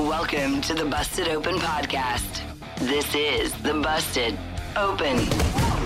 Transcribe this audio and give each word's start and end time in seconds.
Welcome 0.00 0.62
to 0.62 0.72
the 0.72 0.86
Busted 0.86 1.28
Open 1.28 1.56
Podcast. 1.56 2.40
This 2.78 3.14
is 3.14 3.52
the 3.60 3.74
Busted 3.74 4.36
Open 4.74 5.18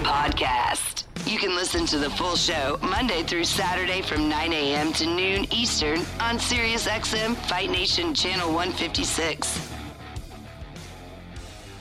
Podcast. 0.05 1.03
You 1.27 1.37
can 1.37 1.57
listen 1.57 1.85
to 1.87 1.99
the 1.99 2.09
full 2.11 2.37
show 2.37 2.79
Monday 2.81 3.25
through 3.25 3.43
Saturday 3.43 4.03
from 4.03 4.29
9 4.29 4.53
a.m. 4.53 4.93
to 4.93 5.07
noon 5.07 5.53
Eastern 5.53 5.99
on 6.21 6.39
SiriusXM 6.39 7.35
Fight 7.49 7.71
Nation 7.71 8.15
Channel 8.15 8.53
156. 8.53 9.69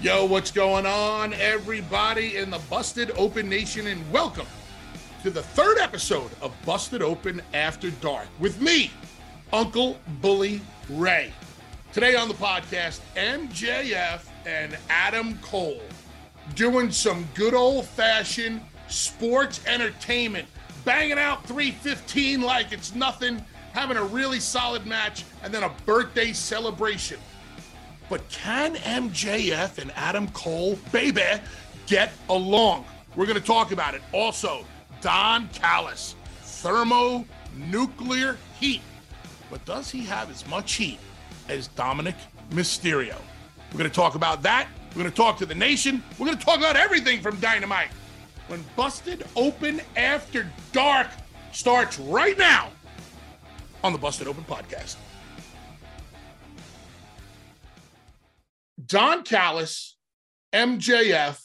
Yo, 0.01 0.25
what's 0.25 0.49
going 0.49 0.87
on, 0.87 1.35
everybody 1.35 2.37
in 2.37 2.49
the 2.49 2.59
Busted 2.67 3.11
Open 3.15 3.47
Nation, 3.47 3.85
and 3.85 4.11
welcome 4.11 4.47
to 5.21 5.29
the 5.29 5.43
third 5.43 5.77
episode 5.77 6.31
of 6.41 6.51
Busted 6.65 7.03
Open 7.03 7.43
After 7.53 7.91
Dark 7.91 8.27
with 8.39 8.59
me, 8.59 8.89
Uncle 9.53 9.99
Bully 10.19 10.61
Ray. 10.89 11.31
Today 11.93 12.15
on 12.15 12.27
the 12.27 12.33
podcast, 12.33 13.01
MJF 13.15 14.23
and 14.47 14.75
Adam 14.89 15.37
Cole 15.43 15.79
doing 16.55 16.89
some 16.89 17.27
good 17.35 17.53
old 17.53 17.85
fashioned 17.85 18.61
sports 18.87 19.61
entertainment, 19.67 20.47
banging 20.85 21.19
out 21.19 21.45
315 21.45 22.41
like 22.41 22.71
it's 22.71 22.95
nothing, 22.95 23.45
having 23.73 23.97
a 23.97 24.03
really 24.03 24.39
solid 24.39 24.87
match, 24.87 25.23
and 25.43 25.53
then 25.53 25.61
a 25.61 25.69
birthday 25.85 26.33
celebration. 26.33 27.19
But 28.09 28.27
can 28.27 28.73
MJF 28.77 29.77
and 29.77 29.91
Adam 29.95 30.29
Cole, 30.29 30.79
baby, 30.91 31.21
get 31.85 32.11
along? 32.27 32.85
We're 33.15 33.27
going 33.27 33.39
to 33.39 33.45
talk 33.45 33.71
about 33.71 33.93
it. 33.93 34.01
Also, 34.13 34.65
Don 35.01 35.47
Callis, 35.49 36.15
thermonuclear 36.41 38.39
heat. 38.59 38.81
But 39.51 39.63
does 39.65 39.91
he 39.91 40.03
have 40.05 40.31
as 40.31 40.47
much 40.47 40.73
heat 40.73 40.97
as 41.49 41.67
Dominic 41.69 42.15
Mysterio? 42.51 43.15
We're 43.71 43.79
going 43.79 43.89
to 43.89 43.95
talk 43.95 44.15
about 44.15 44.43
that. 44.43 44.67
We're 44.89 45.01
going 45.01 45.11
to 45.11 45.17
talk 45.17 45.37
to 45.39 45.45
the 45.45 45.55
nation. 45.55 46.03
We're 46.19 46.27
going 46.27 46.37
to 46.37 46.45
talk 46.45 46.57
about 46.57 46.75
everything 46.75 47.21
from 47.21 47.39
Dynamite. 47.39 47.89
When 48.47 48.63
Busted 48.75 49.25
Open 49.35 49.81
After 49.95 50.47
Dark 50.71 51.07
starts 51.51 51.97
right 51.99 52.37
now 52.37 52.69
on 53.83 53.93
the 53.93 53.99
Busted 53.99 54.27
Open 54.27 54.43
podcast. 54.43 54.97
Don 58.85 59.23
Callis, 59.23 59.95
MJF, 60.53 61.41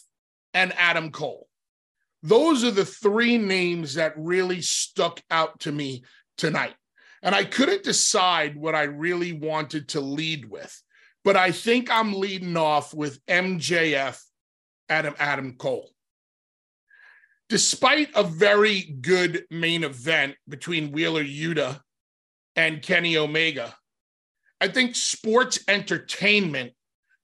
and 0.54 0.72
Adam 0.76 1.10
Cole. 1.10 1.48
Those 2.22 2.64
are 2.64 2.70
the 2.70 2.84
three 2.84 3.38
names 3.38 3.94
that 3.94 4.12
really 4.16 4.60
stuck 4.60 5.22
out 5.30 5.60
to 5.60 5.72
me 5.72 6.02
tonight. 6.36 6.74
And 7.22 7.34
I 7.34 7.44
couldn't 7.44 7.82
decide 7.82 8.56
what 8.56 8.74
I 8.74 8.84
really 8.84 9.32
wanted 9.32 9.88
to 9.88 10.00
lead 10.00 10.48
with, 10.48 10.82
but 11.24 11.36
I 11.36 11.50
think 11.50 11.90
I'm 11.90 12.12
leading 12.12 12.56
off 12.56 12.94
with 12.94 13.24
MJF, 13.26 14.20
Adam, 14.88 15.14
Adam 15.18 15.56
Cole. 15.56 15.90
Despite 17.48 18.10
a 18.14 18.22
very 18.22 18.82
good 19.00 19.44
main 19.50 19.82
event 19.82 20.36
between 20.48 20.92
Wheeler 20.92 21.24
Yuta 21.24 21.80
and 22.54 22.82
Kenny 22.82 23.16
Omega, 23.16 23.74
I 24.60 24.68
think 24.68 24.96
sports 24.96 25.60
entertainment 25.66 26.72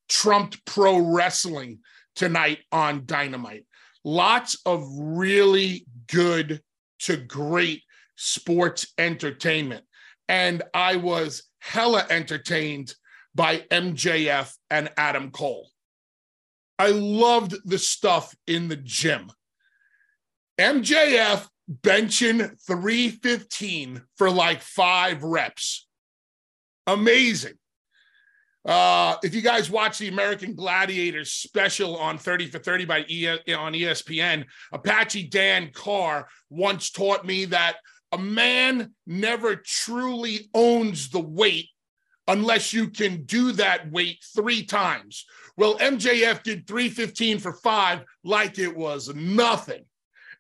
trumped 0.09 0.65
pro 0.65 0.99
wrestling 0.99 1.81
tonight 2.15 2.59
on 2.72 3.06
Dynamite. 3.06 3.66
Lots 4.04 4.59
of 4.66 4.87
really 4.97 5.87
good 6.09 6.62
to 7.00 7.16
great 7.16 7.83
sports 8.16 8.92
entertainment. 8.98 9.84
And 10.28 10.62
I 10.72 10.97
was 10.97 11.44
hella 11.60 12.06
entertained 12.10 12.94
by 13.34 13.58
MJF 13.70 14.54
and 14.70 14.91
Adam 14.97 15.30
Cole. 15.30 15.69
I 16.78 16.88
loved 16.88 17.54
the 17.64 17.78
stuff 17.78 18.34
in 18.47 18.69
the 18.69 18.76
gym. 18.76 19.30
MJF 20.58 21.47
benching 21.82 22.56
315 22.66 24.03
for 24.16 24.30
like 24.30 24.60
five 24.60 25.22
reps. 25.22 25.86
Amazing. 26.86 27.54
Uh, 28.64 29.16
if 29.22 29.34
you 29.34 29.42
guys 29.42 29.70
watch 29.70 29.98
the 29.98 30.08
American 30.08 30.54
Gladiators 30.54 31.32
special 31.32 31.97
on 31.97 32.16
30 32.16 32.47
for 32.47 32.58
30 32.58 32.84
by 32.86 33.04
e- 33.08 33.28
on 33.28 33.74
ESPN, 33.74 34.44
Apache 34.72 35.28
Dan 35.28 35.70
Carr 35.72 36.28
once 36.48 36.91
taught 36.91 37.26
me 37.26 37.44
that 37.47 37.76
a 38.14 38.19
man 38.19 38.94
never 39.08 39.56
truly 39.56 40.48
owns 40.54 41.08
the 41.08 41.20
weight 41.20 41.69
unless 42.28 42.72
you 42.72 42.88
can 42.88 43.25
do 43.25 43.50
that 43.52 43.91
weight 43.91 44.25
three 44.36 44.64
times. 44.64 45.26
Well, 45.56 45.76
MJF 45.78 46.44
did 46.44 46.69
315 46.69 47.41
for 47.41 47.53
five 47.54 48.04
like 48.22 48.58
it 48.58 48.76
was 48.76 49.12
nothing. 49.14 49.84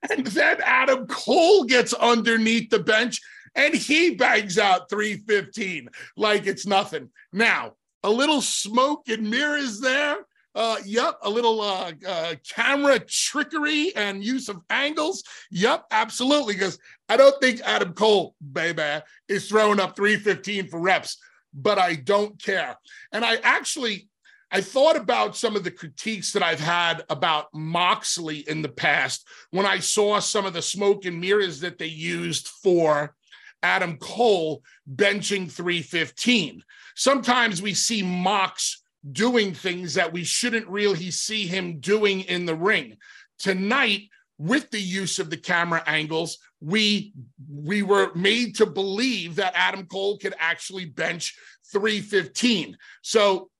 And 0.08 0.24
then 0.26 0.58
Adam 0.62 1.06
Cole 1.08 1.64
gets 1.64 1.92
underneath 1.94 2.70
the 2.70 2.78
bench 2.78 3.20
and 3.56 3.74
he 3.74 4.14
bangs 4.14 4.56
out 4.56 4.88
315 4.88 5.88
like 6.16 6.46
it's 6.46 6.66
nothing. 6.66 7.10
Now, 7.32 7.72
a 8.04 8.10
little 8.10 8.40
smoke 8.40 9.08
and 9.08 9.30
mirrors 9.30 9.80
there. 9.80 10.18
Uh, 10.54 10.76
yep, 10.84 11.18
a 11.22 11.30
little 11.30 11.60
uh, 11.60 11.92
uh, 12.06 12.34
camera 12.48 13.00
trickery 13.00 13.92
and 13.96 14.22
use 14.22 14.48
of 14.48 14.60
angles. 14.70 15.24
Yep, 15.50 15.86
absolutely. 15.90 16.54
Because 16.54 16.78
I 17.08 17.16
don't 17.16 17.40
think 17.40 17.60
Adam 17.64 17.92
Cole, 17.92 18.36
baby, 18.52 19.02
is 19.28 19.48
throwing 19.48 19.80
up 19.80 19.96
315 19.96 20.68
for 20.68 20.78
reps, 20.78 21.18
but 21.52 21.78
I 21.78 21.96
don't 21.96 22.40
care. 22.40 22.76
And 23.12 23.24
I 23.24 23.36
actually, 23.42 24.08
I 24.52 24.60
thought 24.60 24.96
about 24.96 25.36
some 25.36 25.56
of 25.56 25.64
the 25.64 25.72
critiques 25.72 26.32
that 26.32 26.42
I've 26.42 26.60
had 26.60 27.02
about 27.10 27.52
Moxley 27.52 28.48
in 28.48 28.62
the 28.62 28.68
past 28.68 29.26
when 29.50 29.66
I 29.66 29.80
saw 29.80 30.20
some 30.20 30.46
of 30.46 30.52
the 30.52 30.62
smoke 30.62 31.04
and 31.04 31.20
mirrors 31.20 31.60
that 31.60 31.78
they 31.78 31.86
used 31.86 32.46
for 32.46 33.16
Adam 33.64 33.96
Cole 33.96 34.62
benching 34.94 35.50
315. 35.50 36.62
Sometimes 36.94 37.60
we 37.60 37.74
see 37.74 38.02
Mox 38.02 38.83
doing 39.12 39.54
things 39.54 39.94
that 39.94 40.12
we 40.12 40.24
shouldn't 40.24 40.66
really 40.68 41.10
see 41.10 41.46
him 41.46 41.80
doing 41.80 42.22
in 42.22 42.46
the 42.46 42.54
ring. 42.54 42.96
Tonight, 43.38 44.08
with 44.38 44.70
the 44.70 44.80
use 44.80 45.18
of 45.18 45.30
the 45.30 45.36
camera 45.36 45.82
angles, 45.86 46.38
we 46.60 47.12
we 47.48 47.82
were 47.82 48.12
made 48.14 48.56
to 48.56 48.66
believe 48.66 49.36
that 49.36 49.52
Adam 49.54 49.86
Cole 49.86 50.18
could 50.18 50.34
actually 50.38 50.86
bench 50.86 51.36
315. 51.72 52.76
So 53.02 53.50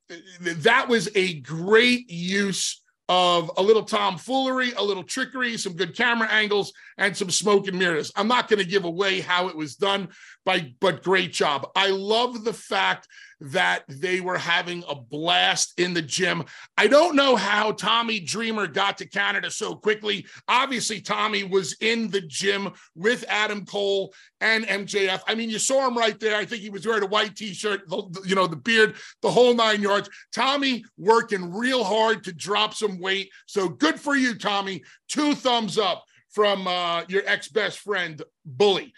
that 0.41 0.88
was 0.88 1.08
a 1.14 1.41
great 1.41 2.11
use 2.11 2.82
of 3.08 3.50
a 3.58 3.62
little 3.62 3.82
tomfoolery, 3.82 4.73
a 4.73 4.82
little 4.82 5.02
trickery, 5.02 5.58
some 5.58 5.75
good 5.75 5.94
camera 5.94 6.29
angles, 6.31 6.73
and 6.96 7.14
some 7.14 7.31
smoke 7.31 7.69
and 7.69 7.79
mirrors. 7.79 8.11
I'm 8.17 8.29
not 8.29 8.49
going 8.49 8.61
to 8.61 8.69
give 8.69 8.85
away 8.85 9.20
how 9.20 9.49
it 9.49 9.56
was 9.56 9.76
done, 9.76 10.08
by, 10.44 10.75
but 10.81 11.02
great 11.02 11.32
job. 11.32 11.70
I 11.75 11.88
love 11.88 12.44
the 12.44 12.52
fact 12.52 13.08
that 13.41 13.85
they 13.88 14.20
were 14.20 14.38
having 14.38 14.85
a 14.88 14.94
blast 14.94 15.79
in 15.79 15.93
the 15.93 16.02
gym. 16.02 16.44
I 16.79 16.87
don't 16.87 17.17
know 17.17 17.37
how 17.37 17.73
Tommy 17.73 18.20
Dreamer 18.20 18.67
got 18.67 18.99
to 18.99 19.08
Canada 19.08 19.50
so 19.50 19.75
quickly. 19.75 20.26
Obviously, 20.49 21.00
Tommy 21.00 21.44
was 21.44 21.76
in 21.81 22.11
the 22.11 22.20
gym 22.20 22.70
with 22.94 23.25
Adam 23.29 23.67
Cole 23.67 24.14
and 24.41 24.64
MJF. 24.67 25.20
I 25.26 25.35
mean, 25.35 25.50
you 25.50 25.58
saw 25.58 25.87
him 25.87 25.96
right 25.96 26.19
there. 26.19 26.37
I 26.37 26.44
think 26.44 26.62
he 26.62 26.70
was 26.70 26.87
wearing 26.87 27.02
a 27.02 27.08
white 27.08 27.37
t-shirt, 27.37 27.88
the, 27.88 28.23
you 28.25 28.35
know, 28.35 28.46
the 28.46 28.56
beard, 28.56 28.94
the 29.23 29.31
whole 29.31 29.55
nine 29.55 29.82
yards. 29.82 30.08
Tommy 30.32 30.85
working 30.96 31.52
real 31.52 31.85
hard 31.85 32.25
to 32.25 32.32
drop 32.32 32.75
some 32.75 33.00
weight. 33.00 33.31
So 33.46 33.69
good 33.69 34.00
for 34.00 34.17
you, 34.17 34.35
Tommy. 34.35 34.85
Two 35.08 35.35
thumbs 35.35 35.79
up 35.79 36.05
from 36.31 36.67
uh, 36.67 37.05
your 37.08 37.23
ex-best 37.26 37.79
friend, 37.79 38.23
Bully. 38.44 38.93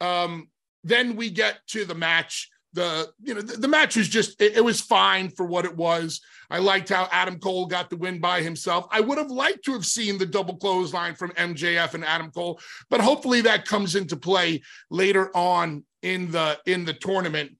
Um, 0.00 0.48
then 0.84 1.16
we 1.16 1.30
get 1.30 1.58
to 1.68 1.84
the 1.84 1.94
match 1.94 2.50
the 2.74 3.08
you 3.22 3.34
know 3.34 3.40
the, 3.40 3.56
the 3.56 3.68
match 3.68 3.96
was 3.96 4.08
just 4.08 4.40
it, 4.42 4.56
it, 4.56 4.64
was 4.64 4.80
fine 4.80 5.30
for 5.30 5.46
what 5.46 5.64
it 5.64 5.74
was. 5.74 6.20
I 6.50 6.58
liked 6.58 6.88
how 6.88 7.08
Adam 7.10 7.38
Cole 7.38 7.66
got 7.66 7.88
the 7.88 7.96
win 7.96 8.20
by 8.20 8.42
himself. 8.42 8.86
I 8.90 9.00
would 9.00 9.16
have 9.16 9.30
liked 9.30 9.64
to 9.66 9.72
have 9.72 9.86
seen 9.86 10.18
the 10.18 10.26
double 10.26 10.56
clothesline 10.56 11.14
from 11.14 11.30
MJF 11.32 11.94
and 11.94 12.04
Adam 12.04 12.30
Cole, 12.32 12.60
but 12.90 13.00
hopefully 13.00 13.40
that 13.42 13.64
comes 13.64 13.94
into 13.94 14.16
play 14.16 14.60
later 14.90 15.34
on 15.36 15.84
in 16.02 16.30
the 16.30 16.58
in 16.66 16.84
the 16.84 16.92
tournament. 16.92 17.52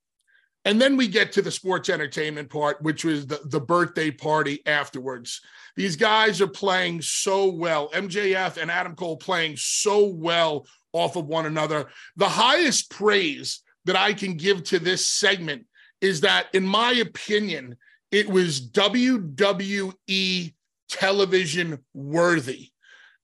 And 0.65 0.81
then 0.81 0.97
we 0.97 1.09
get 1.09 1.33
to 1.33 1.43
the 1.43 1.51
sports 1.51 1.91
entertainment 1.91 2.49
part, 2.49 2.81
which 2.81 3.05
was 3.05 3.27
the, 3.27 3.41
the 3.45 3.61
birthday 3.61 4.11
party 4.11 4.63
afterwards. 4.67 5.43
These 5.77 5.97
guys 5.97 6.41
are 6.41 6.47
playing 6.47 7.03
so 7.03 7.51
well. 7.51 7.91
MJF 7.91 8.57
and 8.57 8.71
Adam 8.71 8.95
Cole 8.95 9.17
playing 9.17 9.57
so 9.57 10.07
well 10.07 10.67
off 10.93 11.17
of 11.17 11.27
one 11.27 11.47
another. 11.47 11.91
The 12.17 12.29
highest 12.29 12.91
praise 12.91 13.61
that 13.85 13.97
I 13.97 14.15
can 14.15 14.37
give 14.37 14.65
to 14.65 14.79
this 14.79 15.05
segment 15.05 15.67
is 16.01 16.23
that, 16.23 16.47
in 16.55 16.65
my 16.65 16.93
opinion, 16.93 17.77
it 18.11 18.29
was 18.29 18.71
WWE 18.71 20.55
television 20.89 21.79
worthy. 21.93 22.71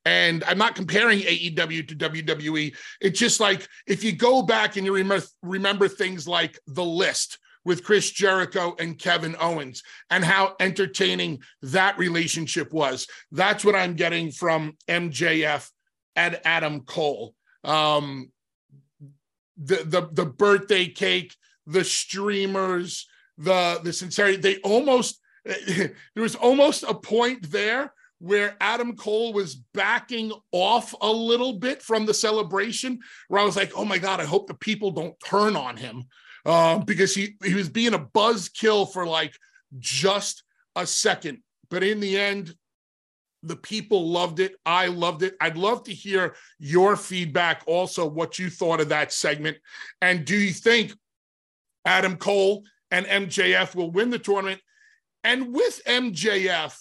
And 0.05 0.43
I'm 0.45 0.59
not 0.59 0.75
comparing 0.75 1.21
AEW 1.21 1.89
to 1.89 1.97
WWE. 1.97 2.75
It's 3.01 3.19
just 3.19 3.39
like 3.39 3.69
if 3.87 4.03
you 4.03 4.13
go 4.13 4.43
back 4.43 4.77
and 4.77 4.87
you 4.87 4.95
remember, 4.95 5.27
remember 5.43 5.89
things 5.89 6.27
like 6.27 6.59
The 6.67 6.85
List 6.85 7.39
with 7.65 7.85
Chris 7.85 8.11
Jericho 8.11 8.75
and 8.79 8.99
Kevin 8.99 9.37
Owens 9.39 9.83
and 10.09 10.25
how 10.25 10.55
entertaining 10.61 11.41
that 11.63 11.99
relationship 11.99 12.73
was. 12.73 13.07
That's 13.31 13.65
what 13.65 13.75
I'm 13.75 13.95
getting 13.95 14.31
from 14.31 14.77
MJF 14.89 15.69
and 16.17 16.41
Adam 16.45 16.81
Cole. 16.81 17.35
Um, 17.65 18.31
the 19.63 19.85
the 19.85 20.09
the 20.13 20.27
birthday 20.27 20.87
cake, 20.87 21.37
the 21.67 21.85
streamers, 21.85 23.07
the 23.37 23.81
the 23.83 23.93
sincerity. 23.93 24.39
They 24.39 24.57
almost 24.59 25.21
there 25.45 25.93
was 26.17 26.35
almost 26.35 26.83
a 26.83 26.95
point 26.95 27.51
there 27.51 27.93
where 28.21 28.55
Adam 28.61 28.97
Cole 28.97 29.33
was 29.33 29.57
backing 29.75 30.31
off 30.53 30.95
a 31.01 31.11
little 31.11 31.55
bit 31.55 31.83
from 31.83 32.07
the 32.07 32.15
celebration, 32.15 33.01
where 33.29 33.41
I 33.41 33.45
was 33.45 33.57
like, 33.57 33.73
"Oh 33.75 33.85
my 33.85 33.99
god, 33.99 34.21
I 34.21 34.25
hope 34.25 34.47
the 34.47 34.55
people 34.55 34.91
don't 34.91 35.19
turn 35.25 35.57
on 35.57 35.77
him," 35.77 36.05
uh, 36.47 36.79
because 36.79 37.15
he 37.15 37.37
he 37.43 37.55
was 37.55 37.69
being 37.69 37.95
a 37.95 37.99
buzzkill 37.99 38.93
for 38.93 39.07
like 39.07 39.35
just 39.79 40.45
a 40.77 40.87
second. 40.87 41.43
But 41.71 41.83
in 41.83 42.01
the 42.01 42.19
end, 42.19 42.55
the 43.43 43.57
people 43.57 44.11
loved 44.11 44.39
it. 44.39 44.55
I 44.67 44.87
loved 44.89 45.23
it. 45.23 45.35
I'd 45.41 45.57
love 45.57 45.85
to 45.85 45.95
hear 45.95 46.35
your 46.59 46.97
feedback, 46.97 47.63
also, 47.67 48.07
what 48.07 48.39
you 48.39 48.51
thought 48.51 48.81
of 48.81 48.91
that 48.91 49.13
segment. 49.13 49.57
And 50.03 50.27
do 50.27 50.37
you 50.37 50.53
think 50.53 50.93
Adam 51.87 52.17
Cole 52.17 52.65
and 52.91 53.07
MJF 53.07 53.75
will 53.75 53.91
win 53.91 54.11
the 54.11 54.19
tournament? 54.19 54.61
And 55.25 55.55
with 55.55 55.81
MJF 55.87 56.77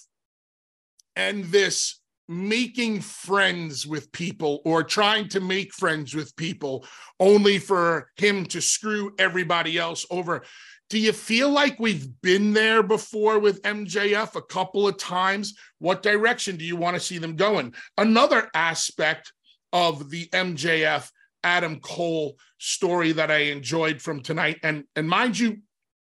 and 1.19 1.44
this 1.45 2.00
making 2.30 3.01
friends 3.01 3.86
with 3.86 4.10
people 4.13 4.62
or 4.63 4.83
trying 4.83 5.27
to 5.27 5.42
make 5.42 5.74
friends 5.74 6.16
with 6.16 6.33
people 6.38 6.86
only 7.19 7.60
for 7.60 8.10
him 8.16 8.45
to 8.45 8.62
screw 8.62 9.13
everybody 9.19 9.77
else 9.77 10.06
over 10.10 10.44
do 10.89 10.98
you 10.98 11.13
feel 11.13 11.51
like 11.51 11.80
we've 11.80 12.07
been 12.21 12.51
there 12.51 12.81
before 12.81 13.38
with 13.38 13.62
MJF 13.62 14.36
a 14.36 14.42
couple 14.42 14.88
of 14.88 14.98
times? 14.98 15.54
What 15.77 16.01
direction 16.01 16.57
do 16.57 16.66
you 16.66 16.75
want 16.75 16.95
to 16.95 17.00
see 17.00 17.19
them 17.19 17.36
going? 17.36 17.75
Another 18.00 18.50
aspect 18.56 19.31
of 19.72 20.10
the 20.10 20.25
MJF 20.30 21.07
Adam 21.44 21.80
Cole 21.80 22.39
story 22.57 23.12
that 23.12 23.30
I 23.30 23.51
enjoyed 23.51 24.01
from 24.01 24.22
tonight, 24.22 24.57
and 24.63 24.83
and 24.95 25.07
mind 25.07 25.38
you, 25.38 25.60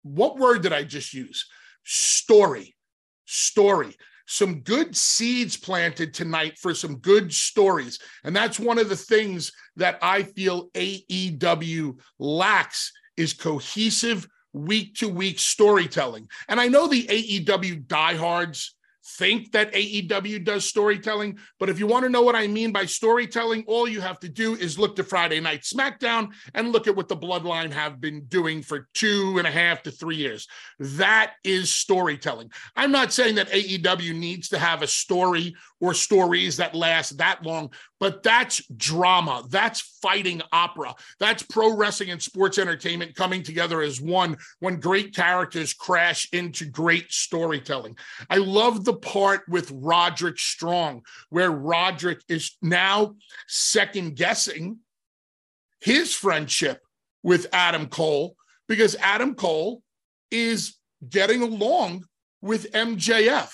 what 0.03 0.39
word 0.39 0.63
did 0.63 0.73
I 0.73 0.85
just 0.85 1.13
use? 1.13 1.47
Story, 1.85 2.75
story. 3.27 3.95
Some 4.33 4.61
good 4.61 4.97
seeds 4.97 5.57
planted 5.57 6.15
tonight 6.15 6.57
for 6.57 6.73
some 6.73 6.99
good 6.99 7.35
stories. 7.35 7.99
And 8.23 8.35
that's 8.35 8.61
one 8.61 8.79
of 8.79 8.89
the 8.89 8.95
things 8.95 9.51
that 9.75 9.99
I 10.01 10.23
feel 10.23 10.71
AEW 10.71 11.99
lacks 12.21 12.93
is 13.17 13.33
cohesive 13.33 14.29
week 14.53 14.95
to 14.99 15.09
week 15.09 15.41
storytelling. 15.41 16.29
And 16.49 16.61
I 16.61 16.69
know 16.69 16.87
the 16.87 17.09
AEW 17.09 17.89
diehards 17.89 18.77
think 19.05 19.53
that 19.53 19.73
AEW 19.73 20.45
does 20.45 20.65
storytelling, 20.65 21.39
but 21.59 21.69
if 21.69 21.79
you 21.79 21.87
want 21.87 22.05
to 22.05 22.11
know 22.11 22.23
what 22.23 22.37
I 22.37 22.47
mean 22.47 22.73
by 22.73 22.87
storytelling, 22.87 23.65
all 23.67 23.89
you 23.89 24.01
have 24.01 24.21
to 24.21 24.29
do 24.29 24.55
is 24.55 24.79
look 24.79 24.97
to 24.97 25.05
Friday 25.05 25.41
Night 25.41 25.63
SmackDown 25.63 26.33
and 26.55 26.73
look 26.73 26.87
at 26.87 26.97
what 26.97 27.09
the 27.09 27.17
Bloodline 27.17 27.73
have 27.73 28.01
been 28.01 28.25
doing 28.25 28.63
for 28.63 28.89
two 28.95 29.37
and 29.39 29.47
a 29.47 29.51
half 29.51 29.83
to 29.85 29.91
three 29.91 30.17
years. 30.17 30.47
That 30.79 31.35
is 31.45 31.73
storytelling. 31.73 32.51
I'm 32.77 32.93
not 32.93 33.13
saying 33.13 33.37
that 33.37 33.51
AEW 33.51 34.15
needs 34.15 34.49
to 34.51 34.59
have 34.59 34.83
a 34.83 34.87
story 34.87 35.55
or 35.81 35.95
stories 35.95 36.59
that 36.59 36.75
last 36.75 37.17
that 37.19 37.43
long, 37.45 37.71
but 37.99 38.23
that's 38.23 38.67
drama. 38.77 39.45
That's 39.49 39.81
fighting 40.03 40.43
opera. 40.53 40.95
That's 41.19 41.43
pro 41.43 41.75
wrestling 41.75 42.11
and 42.11 42.23
sports 42.23 42.59
entertainment 42.59 43.15
coming 43.15 43.43
together 43.43 43.81
as 43.81 44.01
one 44.01 44.37
when 44.59 44.79
great 44.79 45.15
characters 45.15 45.73
crash 45.73 46.29
into 46.33 46.67
great 46.67 47.11
storytelling. 47.11 47.97
I 48.29 48.37
love 48.37 48.85
the 48.85 48.90
part 48.95 49.43
with 49.49 49.71
Roderick 49.71 50.39
Strong, 50.39 51.03
where 51.29 51.51
Roderick 51.51 52.21
is 52.29 52.57
now 52.63 53.17
second 53.49 54.17
guessing 54.17 54.79
his 55.81 56.15
friendship 56.15 56.81
with 57.23 57.47
Adam 57.53 57.87
Cole 57.87 58.37
because 58.69 58.97
Adam 59.01 59.35
Cole 59.35 59.83
is 60.31 60.77
getting 61.09 61.43
along 61.43 62.05
with 62.41 62.73
MJF. 62.73 63.53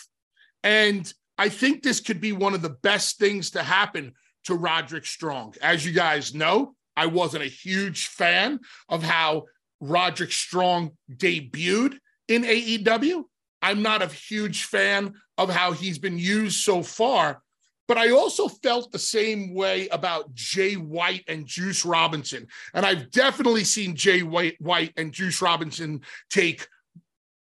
And 0.63 1.13
I 1.39 1.49
think 1.49 1.83
this 1.83 2.01
could 2.01 2.21
be 2.21 2.33
one 2.33 2.55
of 2.55 2.63
the 2.63 2.77
best 2.83 3.19
things 3.19 3.51
to 3.53 3.63
happen 3.63 4.13
to 4.45 4.55
Roderick 4.55 5.07
Strong. 5.07 5.55
As 5.63 5.85
you 5.85 5.93
guys 5.93 6.35
know, 6.35 6.75
I 6.97 7.07
wasn't 7.07 7.45
a 7.45 7.49
huge 7.49 8.07
fan 8.09 8.61
of 8.89 9.03
how 9.03 9.45
Roderick 9.81 10.33
Strong 10.33 10.93
debuted 11.13 11.99
in 12.29 12.43
AEW. 12.43 13.25
I'm 13.67 13.83
not 13.83 14.01
a 14.01 14.07
huge 14.07 14.63
fan 14.63 15.15
of 15.37 15.51
how 15.51 15.73
he's 15.73 15.99
been 15.99 16.21
used 16.21 16.61
so 16.61 16.85
far, 16.85 17.43
but 17.89 17.99
I 17.99 18.11
also 18.11 18.47
felt 18.47 18.93
the 18.93 18.99
same 19.01 19.55
way 19.55 19.89
about 19.89 20.33
Jay 20.35 20.75
White 20.75 21.25
and 21.27 21.47
Juice 21.47 21.85
Robinson. 21.85 22.47
And 22.75 22.87
I've 22.87 23.11
definitely 23.11 23.65
seen 23.65 23.97
Jay 23.97 24.21
White, 24.21 24.93
and 24.97 25.11
Juice 25.11 25.43
Robinson 25.43 26.03
take 26.31 26.69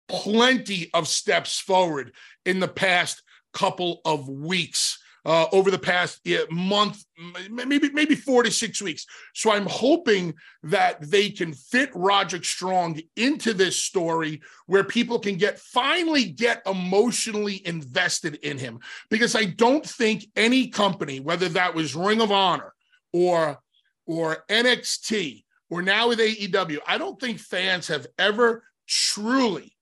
plenty 0.09 0.91
of 0.93 1.09
steps 1.09 1.59
forward 1.59 2.13
in 2.45 2.61
the 2.61 2.69
past 2.69 3.23
couple 3.55 4.03
of 4.05 4.29
weeks 4.29 4.99
uh, 5.25 5.47
over 5.53 5.71
the 5.71 5.79
past 5.79 6.21
month, 6.51 7.05
maybe 7.51 7.91
maybe 7.91 8.15
four 8.15 8.43
to 8.43 8.51
six 8.51 8.81
weeks. 8.81 9.07
So 9.35 9.53
I'm 9.53 9.67
hoping 9.67 10.35
that 10.63 11.01
they 11.11 11.31
can 11.31 11.53
fit 11.53 11.91
Roderick 11.95 12.45
Strong 12.45 13.01
into 13.17 13.53
this 13.53 13.77
story 13.77 14.41
where 14.67 14.85
people 14.85 15.19
can 15.19 15.37
get 15.37 15.59
finally 15.59 16.25
get 16.25 16.63
emotionally 16.67 17.67
invested 17.67 18.37
in 18.37 18.59
him 18.59 18.81
because 19.11 19.35
I 19.35 19.45
don't 19.45 19.87
think 19.87 20.27
any 20.37 20.69
company, 20.69 21.21
whether 21.21 21.49
that 21.51 21.75
was 21.75 21.95
Ring 21.95 22.21
of 22.21 22.33
Honor 22.33 22.73
or 23.13 23.59
or 24.07 24.45
NXT 24.49 25.45
or 25.69 25.83
now 25.83 26.09
with 26.09 26.19
AEW, 26.19 26.79
I 26.87 26.99
don't 26.99 27.21
think 27.21 27.39
fans 27.39 27.89
have 27.89 28.07
ever 28.19 28.65
truly 28.89 29.73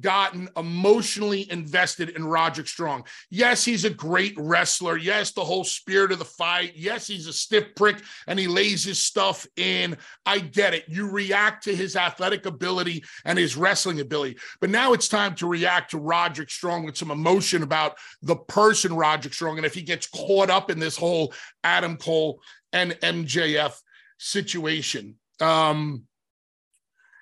gotten 0.00 0.48
emotionally 0.56 1.50
invested 1.50 2.10
in 2.10 2.24
Roderick 2.24 2.68
Strong. 2.68 3.04
Yes, 3.30 3.64
he's 3.64 3.84
a 3.84 3.90
great 3.90 4.34
wrestler. 4.36 4.96
Yes, 4.96 5.32
the 5.32 5.44
whole 5.44 5.64
spirit 5.64 6.12
of 6.12 6.18
the 6.18 6.24
fight. 6.24 6.72
Yes, 6.76 7.06
he's 7.06 7.26
a 7.26 7.32
stiff 7.32 7.74
prick 7.74 8.02
and 8.26 8.38
he 8.38 8.46
lays 8.46 8.84
his 8.84 9.02
stuff 9.02 9.46
in. 9.56 9.96
I 10.26 10.40
get 10.40 10.74
it. 10.74 10.84
You 10.88 11.10
react 11.10 11.64
to 11.64 11.74
his 11.74 11.96
athletic 11.96 12.46
ability 12.46 13.04
and 13.24 13.38
his 13.38 13.56
wrestling 13.56 14.00
ability. 14.00 14.38
But 14.60 14.70
now 14.70 14.92
it's 14.92 15.08
time 15.08 15.34
to 15.36 15.46
react 15.46 15.92
to 15.92 15.98
Roderick 15.98 16.50
Strong 16.50 16.84
with 16.84 16.96
some 16.96 17.10
emotion 17.10 17.62
about 17.62 17.96
the 18.22 18.36
person 18.36 18.94
Roderick 18.94 19.34
Strong. 19.34 19.56
And 19.56 19.66
if 19.66 19.74
he 19.74 19.82
gets 19.82 20.06
caught 20.06 20.50
up 20.50 20.70
in 20.70 20.78
this 20.78 20.96
whole 20.96 21.32
Adam 21.64 21.96
Cole 21.96 22.40
and 22.72 22.92
MJF 22.92 23.74
situation. 24.18 25.16
Um, 25.40 26.04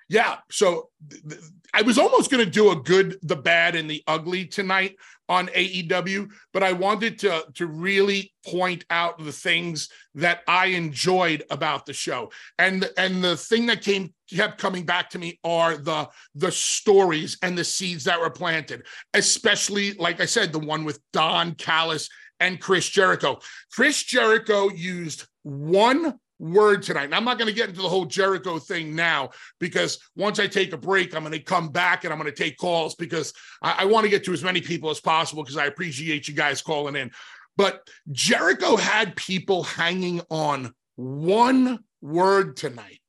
Yeah. 0.09 0.37
So 0.51 0.91
th- 1.11 1.23
th- 1.29 1.41
I 1.75 1.83
was 1.83 1.99
almost 1.99 2.31
going 2.31 2.45
to 2.45 2.51
do 2.51 2.71
a 2.71 2.77
good, 2.77 3.19
the 3.23 3.37
bad, 3.37 3.75
and 3.75 3.91
the 3.91 4.03
ugly 4.07 4.47
tonight 4.47 4.97
on 5.29 5.49
AEW, 5.49 6.31
but 6.53 6.63
I 6.63 6.73
wanted 6.73 7.19
to 7.21 7.45
to 7.55 7.67
really 7.67 8.33
point 8.47 8.85
out 8.91 9.19
the 9.19 9.33
things 9.33 9.89
that 10.15 10.43
I 10.47 10.67
enjoyed 10.67 11.45
about 11.51 11.87
the 11.87 11.93
show. 11.93 12.31
And 12.59 12.89
and 12.97 13.23
the 13.23 13.37
thing 13.37 13.67
that 13.67 13.83
came 13.83 14.15
kept 14.33 14.59
coming 14.59 14.85
back 14.85 15.11
to 15.11 15.19
me 15.19 15.39
are 15.43 15.77
the 15.77 16.09
the 16.35 16.53
stories 16.53 17.39
and 17.43 17.59
the 17.59 17.65
seeds 17.65 18.05
that 18.05 18.21
were 18.21 18.31
planted, 18.31 18.87
especially 19.15 19.95
like 19.95 20.21
I 20.21 20.27
said, 20.27 20.53
the 20.53 20.61
one 20.61 20.85
with 20.85 21.01
Don 21.13 21.55
Callis 21.55 22.09
and 22.39 22.61
Chris 22.61 22.89
Jericho. 22.89 23.41
Chris 23.73 24.03
Jericho 24.03 24.71
used 24.71 25.27
one 25.43 26.19
word 26.39 26.83
tonight. 26.83 27.05
And 27.05 27.15
I'm 27.15 27.25
not 27.25 27.39
going 27.39 27.49
to 27.49 27.55
get 27.55 27.69
into 27.69 27.83
the 27.83 27.89
whole 27.89 28.05
Jericho 28.05 28.59
thing 28.59 28.95
now 28.95 29.31
because 29.59 29.99
once 30.17 30.39
I 30.39 30.47
take 30.47 30.73
a 30.73 30.79
break, 30.79 31.15
I'm 31.15 31.23
going 31.23 31.33
to 31.33 31.39
come 31.39 31.69
back 31.69 32.05
and 32.05 32.13
I'm 32.13 32.19
going 32.19 32.33
to 32.33 32.37
take 32.37 32.57
calls 32.59 32.95
because 32.95 33.33
I, 33.63 33.83
I 33.83 33.85
want 33.87 34.05
to 34.05 34.11
get 34.11 34.25
to 34.25 34.33
as 34.33 34.45
many 34.45 34.61
people 34.61 34.91
as 34.91 35.01
possible 35.01 35.43
because 35.43 35.57
I 35.57 35.67
appreciate 35.67 36.29
you 36.29 36.35
guys 36.35 36.63
calling 36.63 36.97
in. 36.97 37.11
But 37.57 37.89
Jericho 38.13 38.77
had 38.77 39.17
people 39.17 39.63
hanging 39.63 40.21
on 40.31 40.75
one 40.97 41.79
word 42.01 42.57
tonight. 42.57 43.01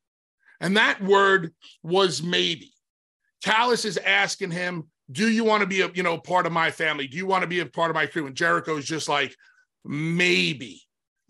And 0.60 0.78
that 0.78 1.02
word 1.02 1.54
was 1.84 2.24
maybe. 2.24 2.74
Callis 3.44 3.86
is 3.86 3.98
asking 3.98 4.52
him, 4.52 4.86
do 5.12 5.30
you 5.30 5.44
want 5.44 5.62
to 5.62 5.68
be 5.68 5.82
a 5.82 5.90
you 5.94 6.04
know 6.04 6.18
part 6.18 6.46
of 6.46 6.52
my 6.52 6.72
family? 6.72 7.08
Do 7.08 7.18
you 7.18 7.26
want 7.26 7.44
to 7.44 7.48
be 7.48 7.60
a 7.60 7.66
part 7.66 7.90
of 7.92 7.96
my 7.96 8.08
crew? 8.08 8.26
And 8.26 8.36
Jericho's 8.36 8.86
just 8.86 9.08
like, 9.08 9.36
maybe 9.86 10.82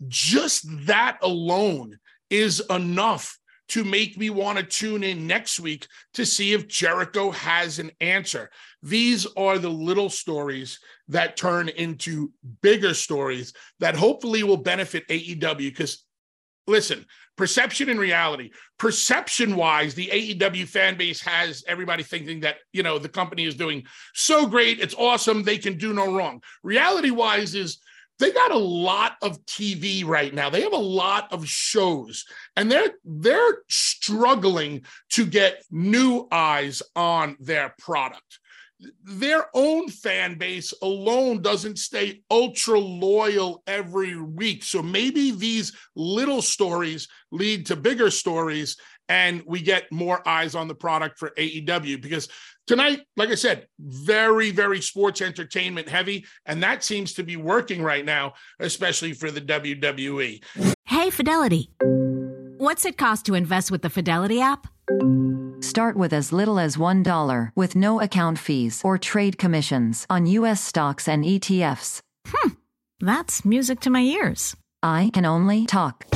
just 0.06 0.64
that 0.86 1.18
alone 1.22 1.98
is 2.30 2.62
enough 2.70 3.38
to 3.68 3.84
make 3.84 4.16
me 4.16 4.30
want 4.30 4.58
to 4.58 4.64
tune 4.64 5.04
in 5.04 5.26
next 5.26 5.60
week 5.60 5.86
to 6.14 6.24
see 6.24 6.54
if 6.54 6.68
Jericho 6.68 7.30
has 7.30 7.78
an 7.78 7.90
answer. 8.00 8.50
These 8.82 9.26
are 9.36 9.58
the 9.58 9.68
little 9.68 10.08
stories 10.08 10.78
that 11.08 11.36
turn 11.36 11.68
into 11.68 12.32
bigger 12.62 12.94
stories 12.94 13.52
that 13.80 13.94
hopefully 13.94 14.42
will 14.42 14.56
benefit 14.56 15.06
AEW. 15.08 15.56
Because 15.56 16.04
listen, 16.66 17.04
perception 17.36 17.90
and 17.90 18.00
reality, 18.00 18.50
perception 18.78 19.54
wise, 19.54 19.94
the 19.94 20.08
AEW 20.08 20.66
fan 20.66 20.96
base 20.96 21.20
has 21.22 21.62
everybody 21.66 22.02
thinking 22.02 22.40
that, 22.40 22.56
you 22.72 22.82
know, 22.82 22.98
the 22.98 23.08
company 23.08 23.44
is 23.44 23.54
doing 23.54 23.84
so 24.14 24.46
great. 24.46 24.80
It's 24.80 24.94
awesome. 24.94 25.42
They 25.42 25.58
can 25.58 25.76
do 25.76 25.92
no 25.92 26.14
wrong. 26.14 26.42
Reality 26.62 27.10
wise 27.10 27.54
is 27.54 27.78
they 28.18 28.32
got 28.32 28.50
a 28.50 28.58
lot 28.58 29.16
of 29.22 29.44
TV 29.46 30.04
right 30.04 30.34
now. 30.34 30.50
They 30.50 30.62
have 30.62 30.72
a 30.72 30.76
lot 30.76 31.32
of 31.32 31.46
shows 31.46 32.24
and 32.56 32.70
they're 32.70 32.94
they're 33.04 33.58
struggling 33.68 34.82
to 35.10 35.24
get 35.24 35.64
new 35.70 36.26
eyes 36.30 36.82
on 36.96 37.36
their 37.40 37.74
product. 37.78 38.40
Their 39.02 39.46
own 39.54 39.88
fan 39.88 40.38
base 40.38 40.72
alone 40.82 41.42
doesn't 41.42 41.78
stay 41.78 42.22
ultra 42.30 42.78
loyal 42.78 43.62
every 43.66 44.20
week. 44.20 44.62
So 44.62 44.82
maybe 44.82 45.32
these 45.32 45.72
little 45.96 46.42
stories 46.42 47.08
lead 47.32 47.66
to 47.66 47.76
bigger 47.76 48.10
stories 48.10 48.76
and 49.08 49.42
we 49.46 49.62
get 49.62 49.90
more 49.90 50.26
eyes 50.28 50.54
on 50.54 50.68
the 50.68 50.74
product 50.74 51.18
for 51.18 51.30
AEW 51.30 52.00
because 52.00 52.28
tonight, 52.68 53.00
like 53.16 53.30
I 53.30 53.34
said, 53.34 53.66
very, 53.80 54.52
very 54.52 54.80
sports 54.80 55.20
entertainment 55.20 55.88
heavy. 55.88 56.24
And 56.46 56.62
that 56.62 56.84
seems 56.84 57.14
to 57.14 57.24
be 57.24 57.36
working 57.36 57.82
right 57.82 58.04
now, 58.04 58.34
especially 58.60 59.14
for 59.14 59.32
the 59.32 59.40
WWE. 59.40 60.44
Hey, 60.84 61.10
Fidelity. 61.10 61.70
What's 62.58 62.84
it 62.84 62.98
cost 62.98 63.26
to 63.26 63.34
invest 63.34 63.70
with 63.70 63.82
the 63.82 63.90
Fidelity 63.90 64.40
app? 64.40 64.66
Start 65.60 65.96
with 65.96 66.12
as 66.12 66.32
little 66.32 66.58
as 66.58 66.76
$1 66.76 67.50
with 67.56 67.74
no 67.74 68.00
account 68.00 68.38
fees 68.38 68.80
or 68.84 68.98
trade 68.98 69.38
commissions 69.38 70.06
on 70.08 70.26
U.S. 70.26 70.62
stocks 70.62 71.08
and 71.08 71.24
ETFs. 71.24 72.00
Hmm, 72.26 72.50
that's 73.00 73.44
music 73.44 73.80
to 73.80 73.90
my 73.90 74.00
ears. 74.00 74.56
I 74.82 75.10
can 75.12 75.24
only 75.24 75.66
talk. 75.66 76.06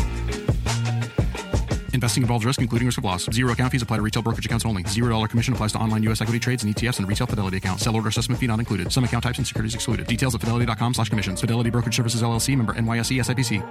Investing 1.93 2.23
involves 2.23 2.45
risk, 2.45 2.61
including 2.61 2.87
risk 2.87 2.99
of 2.99 3.05
loss. 3.05 3.25
Zero 3.31 3.53
account 3.53 3.73
fees 3.73 3.83
apply 3.83 3.99
to 3.99 4.03
retail 4.03 4.23
brokerage 4.23 4.47
accounts 4.47 4.65
only. 4.65 4.83
Zero 4.85 5.09
dollar 5.11 5.29
commission 5.29 5.55
applies 5.55 5.73
to 5.73 5.79
online 5.79 6.03
U.S. 6.05 6.21
equity 6.21 6.39
trades 6.39 6.65
and 6.65 6.75
ETFs 6.75 6.99
and 6.99 7.09
retail 7.09 7.27
Fidelity 7.27 7.59
accounts. 7.59 7.85
Sell 7.85 7.95
order 7.95 8.09
assessment 8.09 8.41
fee 8.41 8.47
not 8.47 8.59
included. 8.59 8.93
Some 8.93 9.05
account 9.05 9.25
types 9.25 9.39
and 9.39 9.47
securities 9.47 9.75
excluded. 9.75 10.07
Details 10.07 10.35
at 10.35 10.41
fidelity.com 10.41 10.95
slash 10.95 11.09
commissions. 11.09 11.41
Fidelity 11.41 11.71
Brokerage 11.71 11.97
Services 11.97 12.23
LLC 12.23 12.57
member 12.57 12.75
NYSE 12.75 13.19
SIPC. 13.21 13.63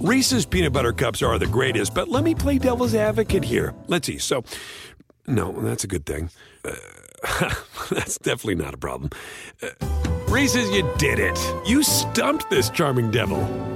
Reese's 0.00 0.46
peanut 0.46 0.72
butter 0.72 0.92
cups 0.92 1.20
are 1.20 1.36
the 1.38 1.46
greatest, 1.46 1.92
but 1.94 2.08
let 2.08 2.22
me 2.22 2.34
play 2.34 2.58
devil's 2.58 2.94
advocate 2.94 3.42
here. 3.42 3.74
Let's 3.88 4.06
see. 4.06 4.18
So, 4.18 4.44
no, 5.26 5.50
that's 5.50 5.82
a 5.82 5.88
good 5.88 6.06
thing. 6.06 6.30
Uh, 6.64 6.74
that's 7.90 8.16
definitely 8.18 8.54
not 8.54 8.72
a 8.72 8.76
problem. 8.76 9.10
Uh, 9.60 9.70
Reese's, 10.28 10.70
you 10.70 10.88
did 10.98 11.18
it. 11.18 11.38
You 11.66 11.82
stumped 11.82 12.48
this 12.50 12.70
charming 12.70 13.10
devil. 13.10 13.75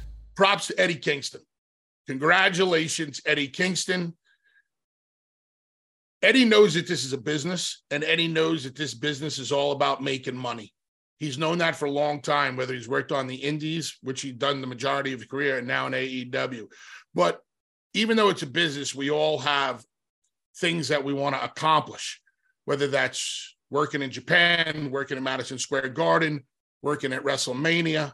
Props 0.41 0.65
to 0.65 0.79
Eddie 0.79 0.95
Kingston. 0.95 1.41
Congratulations, 2.07 3.21
Eddie 3.27 3.49
Kingston. 3.49 4.17
Eddie 6.23 6.45
knows 6.45 6.73
that 6.73 6.87
this 6.87 7.05
is 7.05 7.13
a 7.13 7.17
business, 7.19 7.83
and 7.91 8.03
Eddie 8.03 8.27
knows 8.27 8.63
that 8.63 8.75
this 8.75 8.95
business 8.95 9.37
is 9.37 9.51
all 9.51 9.71
about 9.71 10.01
making 10.01 10.35
money. 10.35 10.73
He's 11.19 11.37
known 11.37 11.59
that 11.59 11.75
for 11.75 11.85
a 11.85 11.91
long 11.91 12.23
time, 12.23 12.55
whether 12.55 12.73
he's 12.73 12.89
worked 12.89 13.11
on 13.11 13.27
the 13.27 13.35
Indies, 13.35 13.99
which 14.01 14.21
he's 14.21 14.33
done 14.33 14.61
the 14.61 14.65
majority 14.65 15.13
of 15.13 15.19
his 15.19 15.29
career, 15.29 15.59
and 15.59 15.67
now 15.67 15.85
in 15.85 15.93
AEW. 15.93 16.65
But 17.13 17.41
even 17.93 18.17
though 18.17 18.29
it's 18.29 18.41
a 18.41 18.47
business, 18.47 18.95
we 18.95 19.11
all 19.11 19.37
have 19.37 19.85
things 20.57 20.87
that 20.87 21.03
we 21.03 21.13
want 21.13 21.35
to 21.35 21.43
accomplish, 21.43 22.19
whether 22.65 22.87
that's 22.87 23.55
working 23.69 24.01
in 24.01 24.09
Japan, 24.09 24.89
working 24.89 25.17
in 25.17 25.23
Madison 25.23 25.59
Square 25.59 25.89
Garden, 25.89 26.45
working 26.81 27.13
at 27.13 27.23
WrestleMania, 27.23 28.13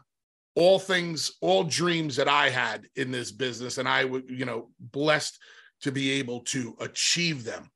all 0.58 0.80
things, 0.80 1.30
all 1.40 1.62
dreams 1.62 2.16
that 2.16 2.26
I 2.26 2.50
had 2.50 2.88
in 2.96 3.12
this 3.12 3.30
business. 3.30 3.78
And 3.78 3.88
I 3.88 4.04
would, 4.04 4.28
you 4.28 4.44
know, 4.44 4.70
blessed 4.80 5.38
to 5.82 5.92
be 5.92 6.10
able 6.10 6.40
to 6.40 6.76
achieve 6.80 7.44
them. 7.44 7.70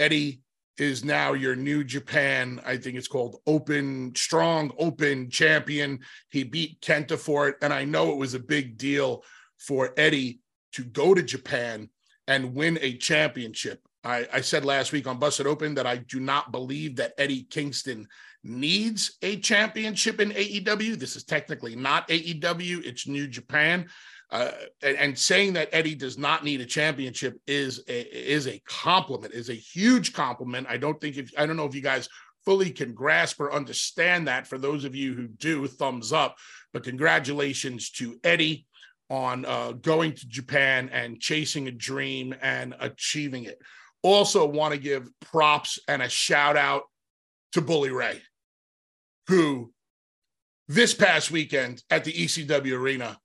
Eddie 0.00 0.40
is 0.78 1.04
now 1.04 1.34
your 1.34 1.54
new 1.54 1.84
Japan. 1.84 2.62
I 2.64 2.78
think 2.78 2.96
it's 2.96 3.08
called 3.08 3.42
Open 3.46 4.14
Strong 4.16 4.72
Open 4.78 5.28
Champion. 5.28 6.00
He 6.30 6.44
beat 6.44 6.80
Kenta 6.80 7.18
for 7.18 7.48
it, 7.48 7.56
and 7.60 7.74
I 7.74 7.84
know 7.84 8.10
it 8.10 8.16
was 8.16 8.32
a 8.32 8.40
big 8.40 8.78
deal 8.78 9.22
for 9.58 9.92
Eddie 9.98 10.40
to 10.72 10.82
go 10.82 11.12
to 11.12 11.22
Japan 11.22 11.90
and 12.26 12.54
win 12.54 12.78
a 12.80 12.96
championship. 12.96 13.80
I, 14.04 14.26
I 14.32 14.40
said 14.42 14.64
last 14.64 14.92
week 14.92 15.06
on 15.06 15.18
Busted 15.18 15.46
Open 15.46 15.74
that 15.74 15.86
I 15.86 15.96
do 15.96 16.20
not 16.20 16.52
believe 16.52 16.96
that 16.96 17.14
Eddie 17.18 17.44
Kingston 17.44 18.06
needs 18.42 19.16
a 19.22 19.36
championship 19.38 20.20
in 20.20 20.30
AEW. 20.30 20.98
This 20.98 21.16
is 21.16 21.24
technically 21.24 21.74
not 21.74 22.08
AEW; 22.08 22.84
it's 22.84 23.08
New 23.08 23.26
Japan. 23.26 23.88
Uh, 24.30 24.50
and, 24.82 24.96
and, 24.96 25.18
saying 25.18 25.52
that 25.52 25.68
Eddie 25.70 25.94
does 25.94 26.18
not 26.18 26.42
need 26.42 26.60
a 26.60 26.66
championship 26.66 27.38
is 27.46 27.84
a, 27.88 28.32
is 28.32 28.48
a 28.48 28.60
compliment, 28.66 29.32
is 29.32 29.50
a 29.50 29.54
huge 29.54 30.12
compliment. 30.12 30.66
I 30.68 30.76
don't 30.76 31.00
think 31.00 31.18
if 31.18 31.30
I 31.38 31.46
don't 31.46 31.56
know 31.56 31.66
if 31.66 31.74
you 31.74 31.82
guys 31.82 32.08
fully 32.44 32.70
can 32.70 32.94
grasp 32.94 33.40
or 33.40 33.52
understand 33.52 34.26
that. 34.26 34.46
For 34.46 34.58
those 34.58 34.84
of 34.84 34.94
you 34.94 35.14
who 35.14 35.28
do, 35.28 35.66
thumbs 35.66 36.12
up. 36.12 36.36
But 36.72 36.84
congratulations 36.84 37.90
to 37.92 38.18
Eddie 38.24 38.66
on 39.10 39.44
uh, 39.44 39.72
going 39.72 40.14
to 40.14 40.28
Japan 40.28 40.88
and 40.92 41.20
chasing 41.20 41.68
a 41.68 41.72
dream 41.72 42.34
and 42.42 42.74
achieving 42.80 43.44
it. 43.44 43.58
Also, 44.04 44.46
want 44.46 44.72
to 44.72 44.78
give 44.78 45.08
props 45.20 45.80
and 45.88 46.00
a 46.00 46.08
shout 46.08 46.56
out 46.56 46.84
to 47.52 47.60
Bully 47.60 47.90
Ray, 47.90 48.20
who 49.26 49.72
this 50.68 50.94
past 50.94 51.30
weekend 51.30 51.82
at 51.90 52.04
the 52.04 52.12
ECW 52.12 52.78
Arena 52.78 53.18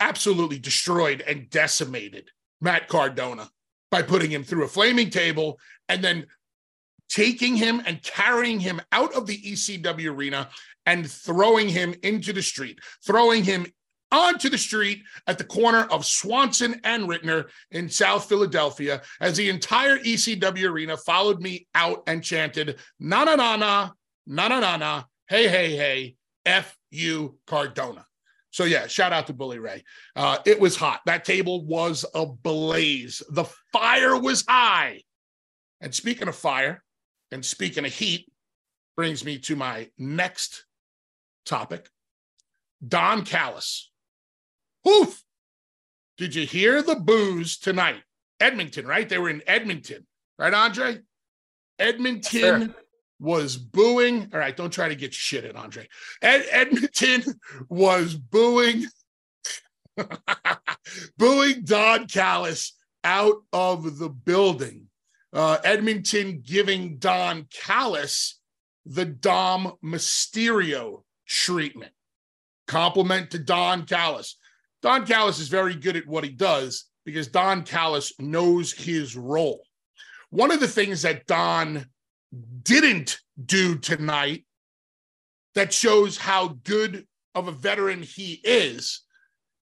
absolutely 0.00 0.58
destroyed 0.58 1.22
and 1.26 1.50
decimated 1.50 2.30
Matt 2.60 2.88
Cardona 2.88 3.50
by 3.90 4.02
putting 4.02 4.30
him 4.30 4.42
through 4.42 4.64
a 4.64 4.68
flaming 4.68 5.10
table 5.10 5.58
and 5.88 6.02
then 6.02 6.26
taking 7.08 7.56
him 7.56 7.82
and 7.84 8.02
carrying 8.02 8.58
him 8.58 8.80
out 8.90 9.14
of 9.14 9.26
the 9.26 9.36
ECW 9.36 10.06
arena 10.06 10.48
and 10.86 11.08
throwing 11.10 11.68
him 11.68 11.94
into 12.02 12.32
the 12.32 12.42
street, 12.42 12.78
throwing 13.04 13.44
him 13.44 13.66
onto 14.12 14.48
the 14.48 14.58
street 14.58 15.02
at 15.26 15.38
the 15.38 15.44
corner 15.44 15.84
of 15.84 16.06
Swanson 16.06 16.80
and 16.84 17.08
Ritner 17.08 17.46
in 17.70 17.88
South 17.88 18.28
Philadelphia 18.28 19.02
as 19.20 19.36
the 19.36 19.48
entire 19.48 19.98
ECW 19.98 20.70
arena 20.70 20.96
followed 20.96 21.40
me 21.40 21.66
out 21.74 22.02
and 22.06 22.22
chanted, 22.22 22.78
na 23.00 23.24
na 23.24 23.34
na 23.34 23.56
na, 23.56 23.90
na 24.26 24.48
na 24.48 24.60
na 24.60 24.76
na, 24.76 25.02
hey, 25.28 25.48
hey, 25.48 25.74
hey, 25.74 26.16
F 26.46 26.76
you, 26.90 27.38
Cardona. 27.46 28.06
So 28.50 28.64
yeah, 28.64 28.86
shout 28.86 29.14
out 29.14 29.26
to 29.28 29.32
Bully 29.32 29.58
Ray. 29.58 29.82
Uh, 30.14 30.38
it 30.44 30.60
was 30.60 30.76
hot. 30.76 31.00
That 31.06 31.24
table 31.24 31.64
was 31.64 32.04
ablaze. 32.14 33.22
The 33.30 33.44
fire 33.72 34.18
was 34.18 34.44
high. 34.46 35.00
And 35.80 35.94
speaking 35.94 36.28
of 36.28 36.36
fire, 36.36 36.82
and 37.32 37.44
speaking 37.44 37.86
of 37.86 37.92
heat, 37.92 38.30
brings 38.94 39.24
me 39.24 39.38
to 39.38 39.56
my 39.56 39.88
next 39.98 40.66
topic. 41.46 41.88
Don 42.86 43.24
Callis. 43.24 43.90
Oof! 44.88 45.22
Did 46.18 46.34
you 46.34 46.46
hear 46.46 46.82
the 46.82 46.96
booze 46.96 47.58
tonight? 47.58 48.02
Edmonton, 48.40 48.86
right? 48.86 49.08
They 49.08 49.18
were 49.18 49.30
in 49.30 49.42
Edmonton, 49.46 50.06
right, 50.38 50.52
Andre? 50.52 51.00
Edmonton 51.78 52.40
sure 52.40 52.74
was 53.22 53.56
booing. 53.56 54.28
All 54.32 54.40
right, 54.40 54.56
don't 54.56 54.72
try 54.72 54.88
to 54.88 54.96
get 54.96 55.12
your 55.12 55.12
shit 55.12 55.44
in, 55.44 55.56
Andre. 55.56 55.88
Ed, 56.20 56.44
Edmonton 56.50 57.22
was 57.68 58.14
booing, 58.14 58.86
booing 61.18 61.62
Don 61.62 62.08
Callis 62.08 62.74
out 63.04 63.36
of 63.52 63.98
the 63.98 64.08
building. 64.08 64.88
Uh, 65.32 65.58
Edmonton 65.64 66.42
giving 66.44 66.98
Don 66.98 67.46
Callis 67.50 68.40
the 68.84 69.04
Dom 69.04 69.72
Mysterio 69.82 71.04
treatment. 71.26 71.92
Compliment 72.66 73.30
to 73.30 73.38
Don 73.38 73.86
Callis. 73.86 74.36
Don 74.82 75.06
Callis 75.06 75.38
is 75.38 75.48
very 75.48 75.74
good 75.74 75.96
at 75.96 76.06
what 76.06 76.24
he 76.24 76.30
does 76.30 76.86
because 77.04 77.28
Don 77.28 77.62
Callis 77.62 78.12
knows 78.18 78.72
his 78.72 79.16
role. 79.16 79.62
One 80.30 80.50
of 80.50 80.60
the 80.60 80.68
things 80.68 81.02
that 81.02 81.26
Don 81.26 81.86
didn't 82.62 83.18
do 83.44 83.78
tonight 83.78 84.44
that 85.54 85.72
shows 85.72 86.16
how 86.16 86.58
good 86.64 87.06
of 87.34 87.48
a 87.48 87.52
veteran 87.52 88.02
he 88.02 88.40
is 88.44 89.02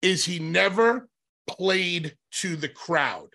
is 0.01 0.25
he 0.25 0.39
never 0.39 1.09
played 1.47 2.15
to 2.31 2.55
the 2.55 2.69
crowd. 2.69 3.29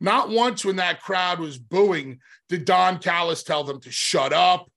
Not 0.00 0.30
once 0.30 0.64
when 0.64 0.76
that 0.76 1.02
crowd 1.02 1.38
was 1.38 1.58
booing 1.58 2.20
did 2.48 2.64
Don 2.64 2.98
Callis 2.98 3.42
tell 3.42 3.64
them 3.64 3.80
to 3.80 3.90
shut 3.90 4.32
up 4.32 4.70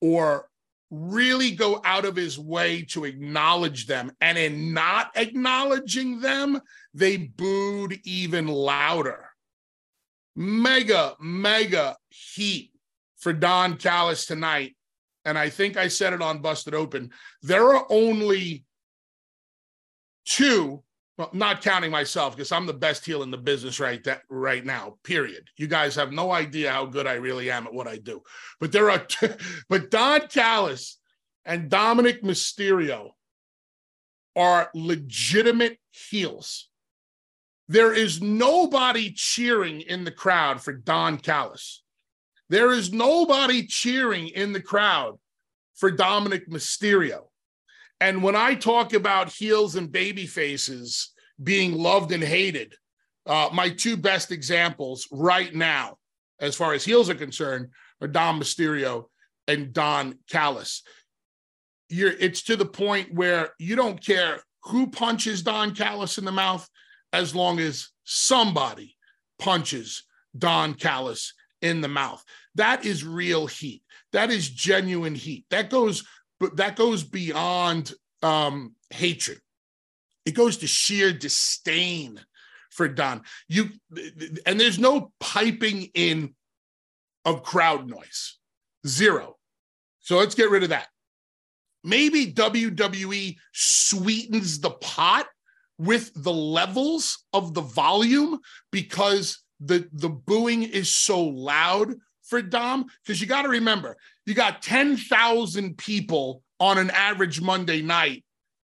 or 0.00 0.48
really 0.90 1.50
go 1.50 1.80
out 1.84 2.04
of 2.04 2.16
his 2.16 2.38
way 2.38 2.82
to 2.82 3.04
acknowledge 3.04 3.86
them. 3.86 4.12
And 4.20 4.38
in 4.38 4.72
not 4.72 5.10
acknowledging 5.16 6.20
them, 6.20 6.60
they 6.94 7.16
booed 7.16 7.98
even 8.04 8.46
louder. 8.46 9.30
Mega, 10.36 11.14
mega 11.20 11.96
heat 12.08 12.70
for 13.16 13.32
Don 13.32 13.76
Callis 13.76 14.26
tonight, 14.26 14.76
and 15.24 15.36
I 15.36 15.48
think 15.48 15.76
I 15.76 15.88
said 15.88 16.12
it 16.12 16.22
on 16.22 16.42
Busted 16.42 16.74
Open, 16.74 17.10
there 17.42 17.74
are 17.74 17.86
only 17.90 18.64
two, 20.24 20.82
well, 21.18 21.30
not 21.32 21.62
counting 21.62 21.90
myself, 21.90 22.36
because 22.36 22.52
I'm 22.52 22.66
the 22.66 22.74
best 22.74 23.04
heel 23.04 23.22
in 23.22 23.30
the 23.30 23.38
business 23.38 23.80
right 23.80 24.02
that 24.04 24.22
right 24.28 24.64
now, 24.64 24.96
period. 25.02 25.48
You 25.56 25.66
guys 25.66 25.94
have 25.94 26.12
no 26.12 26.30
idea 26.30 26.70
how 26.70 26.84
good 26.86 27.06
I 27.06 27.14
really 27.14 27.50
am 27.50 27.66
at 27.66 27.72
what 27.72 27.88
I 27.88 27.96
do. 27.96 28.22
But 28.60 28.72
there 28.72 28.90
are 28.90 28.98
two, 28.98 29.34
but 29.68 29.90
Don 29.90 30.28
Callis 30.28 30.98
and 31.44 31.70
Dominic 31.70 32.22
Mysterio 32.22 33.10
are 34.34 34.70
legitimate 34.74 35.78
heels. 35.90 36.68
There 37.68 37.94
is 37.94 38.20
nobody 38.20 39.10
cheering 39.12 39.80
in 39.80 40.04
the 40.04 40.12
crowd 40.12 40.62
for 40.62 40.72
Don 40.72 41.16
Callis. 41.16 41.82
There 42.48 42.70
is 42.72 42.92
nobody 42.92 43.66
cheering 43.66 44.28
in 44.28 44.52
the 44.52 44.60
crowd 44.60 45.18
for 45.74 45.90
Dominic 45.90 46.48
Mysterio. 46.48 47.24
And 48.00 48.22
when 48.22 48.36
I 48.36 48.54
talk 48.54 48.92
about 48.92 49.32
heels 49.32 49.76
and 49.76 49.90
baby 49.90 50.26
faces 50.26 51.12
being 51.42 51.72
loved 51.74 52.12
and 52.12 52.22
hated, 52.22 52.74
uh, 53.26 53.48
my 53.52 53.70
two 53.70 53.96
best 53.96 54.30
examples 54.30 55.08
right 55.10 55.54
now, 55.54 55.96
as 56.40 56.54
far 56.54 56.74
as 56.74 56.84
heels 56.84 57.08
are 57.10 57.14
concerned, 57.14 57.68
are 58.00 58.08
Dom 58.08 58.40
Mysterio 58.40 59.06
and 59.48 59.72
Don 59.72 60.18
Callis. 60.28 60.82
You're, 61.88 62.12
it's 62.12 62.42
to 62.42 62.56
the 62.56 62.66
point 62.66 63.14
where 63.14 63.50
you 63.58 63.76
don't 63.76 64.04
care 64.04 64.40
who 64.64 64.88
punches 64.88 65.42
Don 65.42 65.74
Callis 65.74 66.18
in 66.18 66.24
the 66.24 66.32
mouth 66.32 66.68
as 67.12 67.34
long 67.34 67.60
as 67.60 67.88
somebody 68.04 68.96
punches 69.38 70.04
Don 70.36 70.74
Callis 70.74 71.32
in 71.62 71.80
the 71.80 71.88
mouth. 71.88 72.22
That 72.56 72.84
is 72.84 73.04
real 73.04 73.46
heat. 73.46 73.82
That 74.12 74.30
is 74.30 74.48
genuine 74.48 75.14
heat. 75.14 75.46
That 75.50 75.70
goes 75.70 76.04
that 76.54 76.76
goes 76.76 77.02
beyond 77.04 77.92
um, 78.22 78.74
hatred. 78.90 79.40
It 80.24 80.34
goes 80.34 80.58
to 80.58 80.66
sheer 80.66 81.12
disdain 81.12 82.20
for 82.70 82.88
Don. 82.88 83.22
You 83.48 83.70
and 84.44 84.58
there's 84.60 84.78
no 84.78 85.12
piping 85.20 85.90
in 85.94 86.34
of 87.24 87.42
crowd 87.42 87.88
noise. 87.88 88.38
Zero. 88.86 89.36
So 90.00 90.18
let's 90.18 90.34
get 90.34 90.50
rid 90.50 90.62
of 90.62 90.68
that. 90.70 90.88
maybe 91.82 92.32
WWE 92.32 93.36
sweetens 93.52 94.60
the 94.60 94.70
pot 94.70 95.26
with 95.78 96.10
the 96.14 96.32
levels 96.32 97.24
of 97.32 97.54
the 97.54 97.60
volume 97.60 98.38
because 98.72 99.42
the 99.60 99.88
the 99.92 100.08
booing 100.08 100.62
is 100.64 100.88
so 100.90 101.22
loud 101.22 101.94
for 102.26 102.42
Dom 102.42 102.86
because 103.04 103.20
you 103.20 103.26
got 103.26 103.42
to 103.42 103.48
remember 103.48 103.96
you 104.24 104.34
got 104.34 104.62
10,000 104.62 105.78
people 105.78 106.42
on 106.58 106.78
an 106.78 106.90
average 106.90 107.40
Monday 107.40 107.82
night 107.82 108.24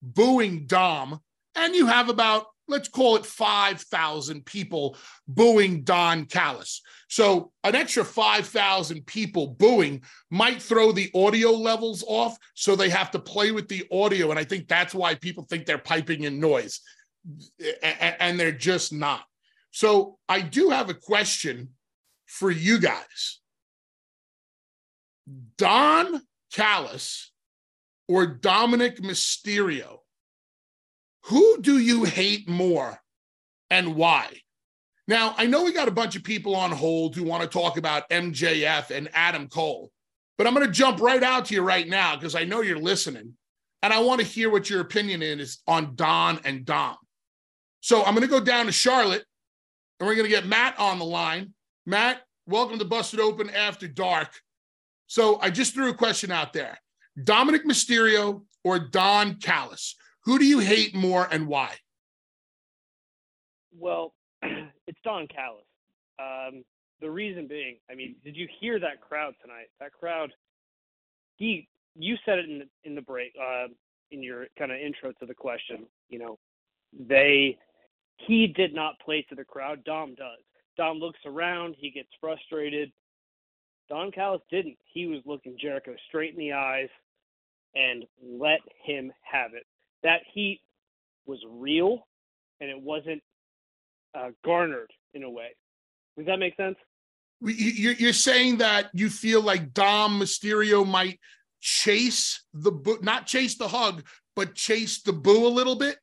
booing 0.01 0.65
Dom 0.65 1.19
and 1.55 1.75
you 1.75 1.88
have 1.88 2.10
about 2.10 2.47
let's 2.67 2.89
call 2.89 3.15
it 3.15 3.25
5,000 3.25 4.45
people 4.45 4.97
booing 5.27 5.83
Don 5.83 6.25
Callis. 6.25 6.81
So 7.07 7.51
an 7.63 7.75
extra 7.75 8.03
5,000 8.03 9.05
people 9.05 9.47
booing 9.47 10.03
might 10.29 10.62
throw 10.62 10.91
the 10.91 11.10
audio 11.15 11.51
levels 11.51 12.03
off. 12.07 12.38
So 12.53 12.75
they 12.75 12.89
have 12.89 13.12
to 13.12 13.19
play 13.19 13.51
with 13.51 13.69
the 13.69 13.86
audio. 13.91 14.31
And 14.31 14.39
I 14.39 14.43
think 14.43 14.67
that's 14.67 14.93
why 14.93 15.15
people 15.15 15.45
think 15.45 15.65
they're 15.65 15.77
piping 15.77 16.23
in 16.23 16.39
noise. 16.39 16.81
And 17.81 18.39
they're 18.39 18.51
just 18.51 18.91
not. 18.91 19.23
So 19.71 20.17
I 20.27 20.41
do 20.41 20.69
have 20.69 20.89
a 20.89 20.93
question 20.93 21.69
for 22.27 22.51
you 22.51 22.79
guys. 22.79 23.39
Don 25.57 26.21
Callis 26.53 27.31
or 28.07 28.27
Dominic 28.27 29.01
Mysterio? 29.01 29.99
Who 31.25 31.61
do 31.61 31.77
you 31.77 32.03
hate 32.05 32.47
more 32.47 32.99
and 33.69 33.95
why? 33.95 34.27
Now, 35.07 35.35
I 35.37 35.45
know 35.45 35.63
we 35.63 35.73
got 35.73 35.87
a 35.87 35.91
bunch 35.91 36.15
of 36.15 36.23
people 36.23 36.55
on 36.55 36.71
hold 36.71 37.15
who 37.15 37.23
want 37.23 37.43
to 37.43 37.49
talk 37.49 37.77
about 37.77 38.09
MJF 38.09 38.91
and 38.91 39.09
Adam 39.13 39.47
Cole, 39.47 39.91
but 40.37 40.47
I'm 40.47 40.53
going 40.53 40.65
to 40.65 40.71
jump 40.71 41.01
right 41.01 41.23
out 41.23 41.45
to 41.45 41.55
you 41.55 41.61
right 41.61 41.87
now 41.87 42.15
because 42.15 42.35
I 42.35 42.43
know 42.43 42.61
you're 42.61 42.77
listening 42.77 43.33
and 43.81 43.93
I 43.93 43.99
want 43.99 44.19
to 44.21 44.27
hear 44.27 44.49
what 44.49 44.69
your 44.69 44.81
opinion 44.81 45.21
is 45.21 45.59
on 45.67 45.95
Don 45.95 46.39
and 46.43 46.65
Dom. 46.65 46.97
So 47.81 48.03
I'm 48.03 48.15
going 48.15 48.27
to 48.27 48.31
go 48.31 48.41
down 48.41 48.65
to 48.65 48.71
Charlotte 48.71 49.23
and 49.99 50.07
we're 50.07 50.15
going 50.15 50.29
to 50.29 50.35
get 50.35 50.45
Matt 50.45 50.77
on 50.79 50.99
the 50.99 51.05
line. 51.05 51.53
Matt, 51.88 52.23
welcome 52.45 52.78
to 52.80 52.84
Busted 52.84 53.21
Open 53.21 53.50
After 53.50 53.88
Dark. 53.88 54.28
So 55.06 55.39
I 55.39 55.50
just 55.50 55.73
threw 55.73 55.89
a 55.89 55.93
question 55.93 56.32
out 56.34 56.52
there 56.52 56.78
Dominic 57.23 57.65
Mysterio 57.65 58.43
or 58.65 58.78
Don 58.78 59.36
Callis? 59.36 59.95
Who 60.26 60.38
do 60.38 60.43
you 60.43 60.60
hate 60.60 60.93
more 60.93 61.30
and 61.32 61.47
why? 61.47 61.76
Well, 63.73 64.13
it's 64.41 65.00
Don 65.06 65.30
Callis. 65.34 65.63
Um, 66.19 66.65
the 67.00 67.10
reason 67.10 67.47
being, 67.47 67.78
I 67.89 67.95
mean, 67.95 68.17
did 68.21 68.36
you 68.36 68.50
hear 68.60 68.82
that 68.82 69.00
crowd 69.00 69.36
tonight? 69.41 69.67
That 69.80 69.93
crowd, 69.93 70.34
he, 71.38 71.69
you 71.95 72.17
said 72.26 72.39
it 72.39 72.50
in 72.50 72.60
the, 72.60 72.65
in 72.84 72.95
the 72.95 73.02
break, 73.02 73.32
uh, 73.41 73.67
in 74.12 74.21
your 74.21 74.47
kind 74.60 74.73
of 74.73 74.78
intro 74.78 75.13
to 75.21 75.26
the 75.26 75.34
question. 75.34 75.86
You 76.10 76.19
know, 76.19 76.39
they, 77.00 77.58
he 78.17 78.47
did 78.47 78.76
not 78.76 79.00
play 79.00 79.26
to 79.30 79.36
the 79.36 79.45
crowd. 79.45 79.86
Dom 79.86 80.15
does. 80.15 80.43
Dom 80.77 80.97
looks 80.99 81.19
around. 81.25 81.75
He 81.77 81.91
gets 81.91 82.09
frustrated. 82.21 82.91
Don 83.89 84.11
Callis 84.11 84.41
didn't. 84.51 84.77
He 84.93 85.07
was 85.07 85.21
looking 85.25 85.57
Jericho 85.59 85.95
straight 86.07 86.33
in 86.33 86.39
the 86.39 86.53
eyes 86.53 86.89
and 87.75 88.05
let 88.21 88.59
him 88.83 89.11
have 89.21 89.53
it. 89.53 89.63
That 90.03 90.21
heat 90.33 90.61
was 91.25 91.39
real 91.49 92.07
and 92.59 92.69
it 92.69 92.79
wasn't 92.79 93.21
uh, 94.17 94.29
garnered 94.43 94.91
in 95.13 95.23
a 95.23 95.29
way. 95.29 95.49
Does 96.17 96.25
that 96.25 96.37
make 96.37 96.55
sense? 96.55 96.77
You're 97.41 98.13
saying 98.13 98.57
that 98.57 98.89
you 98.93 99.09
feel 99.09 99.41
like 99.41 99.73
Dom 99.73 100.19
Mysterio 100.19 100.87
might 100.87 101.19
chase 101.61 102.43
the 102.53 102.71
boo, 102.71 102.97
not 103.01 103.27
chase 103.27 103.55
the 103.55 103.67
hug, 103.67 104.03
but 104.35 104.55
chase 104.55 105.01
the 105.03 105.13
boo 105.13 105.45
a 105.45 105.49
little 105.49 105.75
bit? 105.75 105.97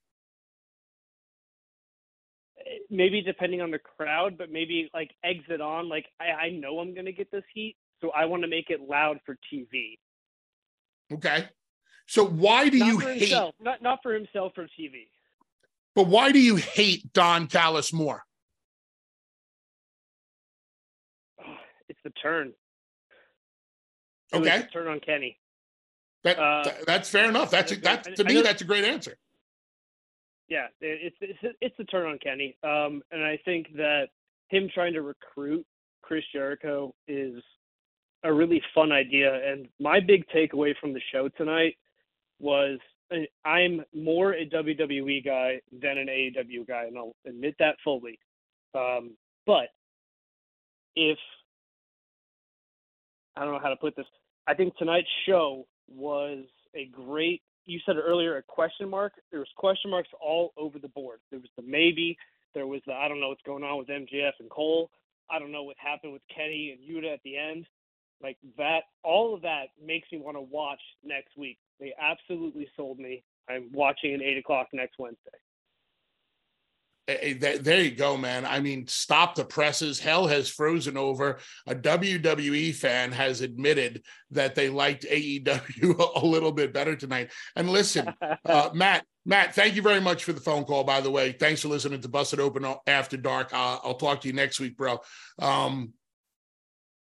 Maybe 2.91 3.21
depending 3.23 3.61
on 3.61 3.71
the 3.71 3.79
crowd, 3.79 4.37
but 4.39 4.51
maybe 4.51 4.91
like 4.95 5.11
exit 5.25 5.61
on. 5.61 5.89
Like 5.89 6.07
I, 6.21 6.47
I 6.47 6.51
know 6.51 6.79
I'm 6.81 6.95
gonna 6.95 7.13
get 7.13 7.31
this 7.31 7.45
heat, 7.55 7.77
so 8.01 8.11
I 8.11 8.25
want 8.27 8.43
to 8.43 8.49
make 8.49 8.71
it 8.71 8.81
loud 8.81 9.19
for 9.27 9.37
TV. 9.53 9.99
Okay. 11.13 11.49
So 12.07 12.25
why 12.27 12.69
do 12.69 12.79
not 12.79 12.87
you 12.89 12.99
hate 12.99 13.19
himself, 13.21 13.55
not 13.61 13.83
not 13.83 14.01
for 14.03 14.13
himself 14.15 14.53
for 14.55 14.65
TV? 14.65 15.09
But 15.95 16.07
why 16.09 16.33
do 16.33 16.39
you 16.41 16.57
hate 16.57 17.13
Don 17.13 17.47
Callis 17.47 17.93
more? 17.93 18.25
It's 21.89 22.01
the 22.05 22.11
turn. 22.11 22.53
It 24.33 24.37
Okay. 24.39 24.59
the 24.63 24.67
turn 24.69 24.89
on 24.89 25.01
Kenny. 25.01 25.39
That, 26.25 26.39
Uh, 26.39 26.65
that's 26.87 27.11
fair 27.11 27.29
enough. 27.29 27.51
That's 27.51 27.73
a, 27.73 27.77
that 27.83 28.17
to 28.17 28.25
I 28.25 28.29
me 28.29 28.35
know- 28.35 28.43
that's 28.43 28.63
a 28.63 28.65
great 28.65 28.85
answer. 28.85 29.17
Yeah, 30.49 30.67
it's 30.81 31.17
it's 31.21 31.57
it's 31.61 31.91
turn 31.91 32.07
on 32.07 32.19
Kenny. 32.19 32.57
Um, 32.63 33.03
and 33.11 33.23
I 33.25 33.39
think 33.45 33.69
that 33.77 34.09
him 34.49 34.69
trying 34.73 34.93
to 34.93 35.03
recruit 35.03 35.67
Chris 36.03 36.25
Jericho 36.33 36.95
is 37.09 37.43
a 38.25 38.33
really 38.33 38.63
fun 38.75 38.93
idea. 38.93 39.51
And 39.51 39.69
my 39.81 40.01
big 40.01 40.25
takeaway 40.35 40.75
from 40.81 40.93
the 40.93 41.01
show 41.13 41.29
tonight 41.29 41.77
was 42.41 42.79
uh, 43.13 43.17
I'm 43.49 43.83
more 43.95 44.33
a 44.33 44.47
WWE 44.49 45.25
guy 45.25 45.61
than 45.73 45.99
an 45.99 46.09
AEW 46.09 46.67
guy, 46.67 46.85
and 46.85 46.99
I'll 46.99 47.15
admit 47.27 47.55
that 47.59 47.77
fully. 47.85 48.19
Um, 48.75 49.17
but 49.47 49.69
if 50.97 51.19
I 53.37 53.45
don't 53.45 53.53
know 53.53 53.61
how 53.61 53.69
to 53.71 53.77
put 53.77 53.97
this, 53.97 54.07
I 54.47 54.55
think 54.55 54.77
tonight's 54.77 55.09
show 55.27 55.67
was 55.89 56.45
a 56.75 56.87
great 56.87 57.43
you 57.67 57.81
said 57.87 57.97
earlier 57.97 58.37
a 58.37 58.43
question 58.43 58.89
mark. 58.89 59.13
There 59.31 59.41
was 59.41 59.49
question 59.57 59.91
marks 59.91 60.11
all 60.21 60.53
over 60.57 60.79
the 60.79 60.89
board. 60.89 61.21
There 61.31 61.41
was 61.41 61.51
the 61.57 61.63
maybe. 61.63 62.17
There 62.55 62.67
was 62.67 62.81
the 62.87 62.93
I 62.93 63.09
don't 63.09 63.21
know 63.21 63.29
what's 63.29 63.43
going 63.43 63.65
on 63.65 63.79
with 63.79 63.89
MJF 63.89 64.33
and 64.41 64.51
Cole. 64.51 64.91
I 65.31 65.39
don't 65.39 65.53
know 65.53 65.63
what 65.63 65.77
happened 65.79 66.13
with 66.13 66.23
Kenny 66.35 66.77
and 66.77 66.81
Yuta 66.81 67.13
at 67.13 67.21
the 67.25 67.37
end. 67.37 67.67
Like 68.23 68.39
that, 68.57 68.81
all 69.03 69.35
of 69.35 69.43
that 69.43 69.67
makes 69.85 70.09
me 70.13 70.19
want 70.19 70.37
to 70.37 70.41
watch 70.41 70.81
next 71.03 71.37
week. 71.37 71.59
They 71.81 71.93
absolutely 72.01 72.69
sold 72.77 72.99
me. 72.99 73.23
I'm 73.49 73.71
watching 73.73 74.15
at 74.15 74.23
eight 74.23 74.39
o'clock 74.39 74.69
next 74.73 74.99
Wednesday. 74.99 75.39
There 77.07 77.83
you 77.83 77.91
go, 77.91 78.17
man. 78.17 78.47
I 78.47 78.61
mean, 78.61 78.87
stop 78.87 79.35
the 79.35 79.45
presses. 79.45 80.01
Hell 80.01 80.27
has 80.27 80.49
frozen 80.49 80.97
over. 80.97 81.39
A 81.67 81.75
WWE 81.75 82.75
fan 82.75 83.13
has 83.13 83.43
admitted 83.43 84.03
that 84.31 84.55
they 84.55 84.71
liked 84.71 85.05
AEW 85.05 86.17
a 86.23 86.25
little 86.25 86.53
bit 86.53 86.73
better 86.73 86.97
tonight. 86.97 87.31
And 87.57 87.69
listen, 87.69 88.09
uh, 88.47 88.71
Matt, 88.73 89.05
Matt, 89.27 89.55
thank 89.55 89.75
you 89.75 89.83
very 89.83 90.01
much 90.01 90.25
for 90.25 90.33
the 90.33 90.41
phone 90.41 90.65
call. 90.65 90.85
By 90.85 91.01
the 91.01 91.11
way, 91.11 91.33
thanks 91.33 91.61
for 91.61 91.69
listening 91.69 92.01
to 92.01 92.09
Busted 92.09 92.41
Open 92.41 92.67
After 92.87 93.17
Dark. 93.17 93.53
Uh, 93.53 93.79
I'll 93.85 93.95
talk 93.95 94.23
to 94.23 94.29
you 94.29 94.35
next 94.35 94.59
week, 94.59 94.77
bro. 94.77 95.01
Um, 95.39 95.93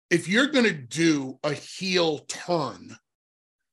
if 0.10 0.28
you're 0.28 0.48
gonna 0.48 0.74
do 0.74 1.40
a 1.44 1.54
heel 1.54 2.20
turn, 2.20 2.96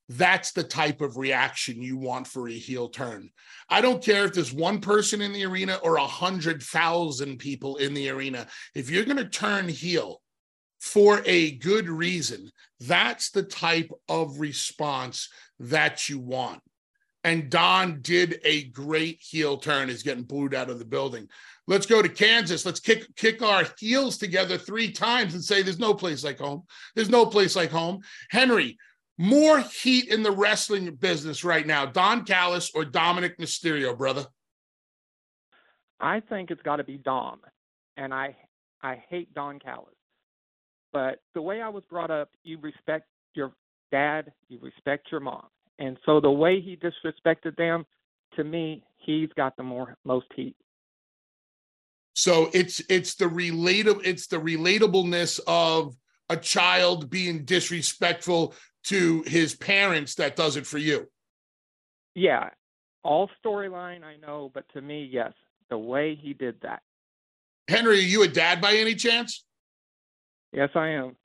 that's 0.08 0.52
the 0.52 0.62
type 0.62 1.00
of 1.00 1.16
reaction 1.16 1.82
you 1.82 1.96
want 1.96 2.26
for 2.26 2.48
a 2.48 2.52
heel 2.52 2.88
turn. 2.88 3.30
I 3.68 3.80
don't 3.80 4.02
care 4.02 4.24
if 4.24 4.34
there's 4.34 4.52
one 4.52 4.80
person 4.80 5.20
in 5.20 5.32
the 5.32 5.44
arena 5.44 5.78
or 5.82 5.96
a 5.96 6.06
hundred 6.06 6.62
thousand 6.62 7.38
people 7.38 7.76
in 7.76 7.92
the 7.92 8.10
arena. 8.10 8.46
If 8.74 8.88
you're 8.88 9.04
going 9.04 9.16
to 9.16 9.28
turn 9.28 9.68
heel 9.68 10.20
for 10.78 11.22
a 11.26 11.52
good 11.56 11.88
reason, 11.88 12.50
that's 12.80 13.30
the 13.30 13.42
type 13.42 13.90
of 14.08 14.38
response 14.38 15.28
that 15.58 16.08
you 16.08 16.20
want. 16.20 16.60
And 17.24 17.50
Don 17.50 18.02
did 18.02 18.38
a 18.44 18.64
great 18.68 19.18
heel 19.20 19.56
turn, 19.56 19.90
is 19.90 20.04
getting 20.04 20.22
booed 20.22 20.54
out 20.54 20.70
of 20.70 20.78
the 20.78 20.84
building. 20.84 21.28
Let's 21.66 21.86
go 21.86 22.00
to 22.00 22.08
Kansas. 22.08 22.64
Let's 22.64 22.78
kick 22.78 23.16
kick 23.16 23.42
our 23.42 23.64
heels 23.80 24.16
together 24.16 24.56
three 24.56 24.92
times 24.92 25.34
and 25.34 25.42
say 25.42 25.62
there's 25.62 25.80
no 25.80 25.92
place 25.92 26.22
like 26.22 26.38
home. 26.38 26.62
There's 26.94 27.10
no 27.10 27.26
place 27.26 27.56
like 27.56 27.72
home. 27.72 28.02
Henry, 28.30 28.78
more 29.18 29.60
heat 29.60 30.08
in 30.08 30.22
the 30.22 30.30
wrestling 30.30 30.94
business 30.94 31.44
right 31.44 31.66
now, 31.66 31.86
Don 31.86 32.24
Callis 32.24 32.70
or 32.74 32.84
Dominic 32.84 33.38
Mysterio, 33.38 33.96
brother? 33.96 34.26
I 36.00 36.20
think 36.20 36.50
it's 36.50 36.62
got 36.62 36.76
to 36.76 36.84
be 36.84 36.98
Dom, 36.98 37.40
and 37.96 38.12
I 38.12 38.36
I 38.82 39.02
hate 39.08 39.32
Don 39.34 39.58
Callis. 39.58 39.94
But 40.92 41.20
the 41.34 41.42
way 41.42 41.62
I 41.62 41.68
was 41.68 41.84
brought 41.88 42.10
up, 42.10 42.30
you 42.44 42.58
respect 42.60 43.06
your 43.34 43.52
dad, 43.90 44.32
you 44.48 44.58
respect 44.60 45.08
your 45.10 45.20
mom, 45.20 45.46
and 45.78 45.96
so 46.04 46.20
the 46.20 46.30
way 46.30 46.60
he 46.60 46.76
disrespected 46.76 47.56
them, 47.56 47.86
to 48.36 48.44
me, 48.44 48.84
he's 48.96 49.30
got 49.36 49.56
the 49.56 49.62
more 49.62 49.96
most 50.04 50.26
heat. 50.34 50.56
So 52.14 52.50
it's 52.52 52.80
it's 52.88 53.14
the 53.14 53.26
relatable 53.26 54.00
it's 54.04 54.26
the 54.26 54.38
relatableness 54.38 55.40
of 55.46 55.96
a 56.28 56.36
child 56.36 57.08
being 57.08 57.44
disrespectful 57.44 58.54
to 58.86 59.22
his 59.26 59.54
parents 59.54 60.14
that 60.16 60.36
does 60.36 60.56
it 60.56 60.66
for 60.66 60.78
you. 60.78 61.08
Yeah, 62.14 62.50
all 63.02 63.28
storyline 63.44 64.02
I 64.04 64.16
know, 64.16 64.50
but 64.52 64.64
to 64.72 64.80
me, 64.80 65.08
yes, 65.10 65.32
the 65.70 65.78
way 65.78 66.14
he 66.20 66.32
did 66.32 66.60
that. 66.62 66.82
Henry, 67.68 67.98
are 67.98 68.02
you 68.02 68.22
a 68.22 68.28
dad 68.28 68.60
by 68.60 68.74
any 68.74 68.94
chance? 68.94 69.44
Yes, 70.52 70.70
I 70.74 70.90
am. 70.90 71.16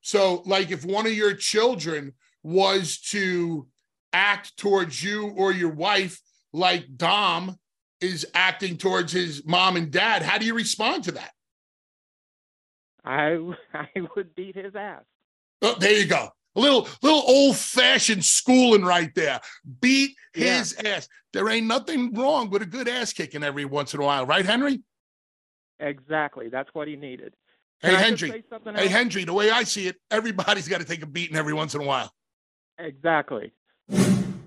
So, 0.00 0.42
like, 0.46 0.70
if 0.70 0.84
one 0.84 1.06
of 1.06 1.12
your 1.12 1.34
children 1.34 2.14
was 2.42 2.98
to 3.10 3.68
act 4.12 4.56
towards 4.56 5.02
you 5.02 5.28
or 5.36 5.52
your 5.52 5.70
wife 5.70 6.20
like 6.52 6.96
Dom 6.96 7.58
is 8.00 8.26
acting 8.34 8.76
towards 8.76 9.12
his 9.12 9.44
mom 9.46 9.76
and 9.76 9.90
dad, 9.90 10.22
how 10.22 10.38
do 10.38 10.46
you 10.46 10.54
respond 10.54 11.04
to 11.04 11.12
that? 11.12 11.32
I 13.04 13.38
I 13.74 13.88
would 14.16 14.34
beat 14.34 14.56
his 14.56 14.74
ass. 14.74 15.02
Oh, 15.60 15.76
there 15.78 15.98
you 15.98 16.06
go. 16.06 16.30
A 16.54 16.60
little 16.60 16.88
little 17.02 17.22
old 17.26 17.56
fashioned 17.56 18.24
schooling 18.24 18.84
right 18.84 19.14
there. 19.14 19.40
Beat 19.80 20.16
his 20.34 20.76
yeah. 20.82 20.90
ass. 20.90 21.08
There 21.32 21.48
ain't 21.48 21.66
nothing 21.66 22.12
wrong 22.14 22.50
with 22.50 22.62
a 22.62 22.66
good 22.66 22.88
ass 22.88 23.12
kicking 23.12 23.42
every 23.42 23.64
once 23.64 23.94
in 23.94 24.00
a 24.00 24.04
while, 24.04 24.26
right, 24.26 24.44
Henry? 24.44 24.82
Exactly. 25.80 26.48
That's 26.48 26.68
what 26.74 26.88
he 26.88 26.96
needed. 26.96 27.34
Can 27.82 27.94
hey, 27.94 28.02
Henry. 28.02 28.44
Hey, 28.74 28.88
Hendry, 28.88 29.24
the 29.24 29.32
way 29.32 29.50
I 29.50 29.64
see 29.64 29.88
it, 29.88 29.96
everybody's 30.10 30.68
got 30.68 30.80
to 30.80 30.86
take 30.86 31.02
a 31.02 31.06
beating 31.06 31.36
every 31.36 31.54
once 31.54 31.74
in 31.74 31.80
a 31.80 31.84
while. 31.84 32.12
Exactly. 32.78 33.52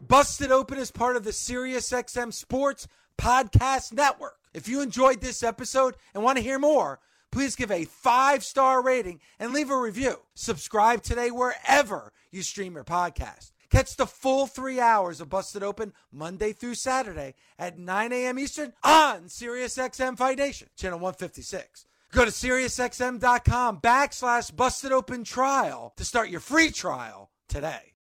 Busted 0.08 0.52
Open 0.52 0.78
is 0.78 0.92
part 0.92 1.16
of 1.16 1.24
the 1.24 1.32
SiriusXM 1.32 2.32
Sports 2.32 2.88
Podcast 3.18 3.92
Network. 3.92 4.38
If 4.54 4.68
you 4.70 4.82
enjoyed 4.82 5.20
this 5.20 5.44
episode 5.44 5.96
and 6.14 6.24
want 6.24 6.38
to 6.38 6.44
hear 6.44 6.60
more, 6.60 7.00
please 7.36 7.58
give 7.58 7.70
a 7.70 7.84
five 7.84 8.46
star 8.46 8.82
rating 8.82 9.20
and 9.40 9.52
leave 9.52 9.70
a 9.70 9.78
review. 9.78 10.22
Subscribe 10.36 11.04
today 11.04 11.30
wherever 11.30 12.14
you 12.32 12.42
stream 12.42 12.76
your 12.76 12.86
podcast. 12.86 13.52
Catch 13.70 13.98
the 13.98 14.06
full 14.06 14.48
three 14.48 14.80
hours 14.80 15.20
of 15.20 15.30
Busted 15.30 15.62
Open 15.62 15.92
Monday 16.14 16.54
through 16.54 16.76
Saturday 16.76 17.36
at 17.60 17.78
9 17.78 18.14
a.m. 18.14 18.40
Eastern 18.40 18.72
on 18.86 19.26
SiriusXM 19.26 20.18
Fight 20.18 20.38
Nation, 20.38 20.70
channel 20.78 21.00
156. 21.00 21.86
Go 22.14 22.24
to 22.24 22.32
SiriusXM.com 22.32 23.82
backslash 23.82 24.56
Busted 24.56 24.94
Open 24.94 25.26
Trial 25.26 25.92
to 25.98 26.06
start 26.06 26.30
your 26.30 26.40
free 26.40 26.72
trial 26.72 27.32
today. 27.50 27.95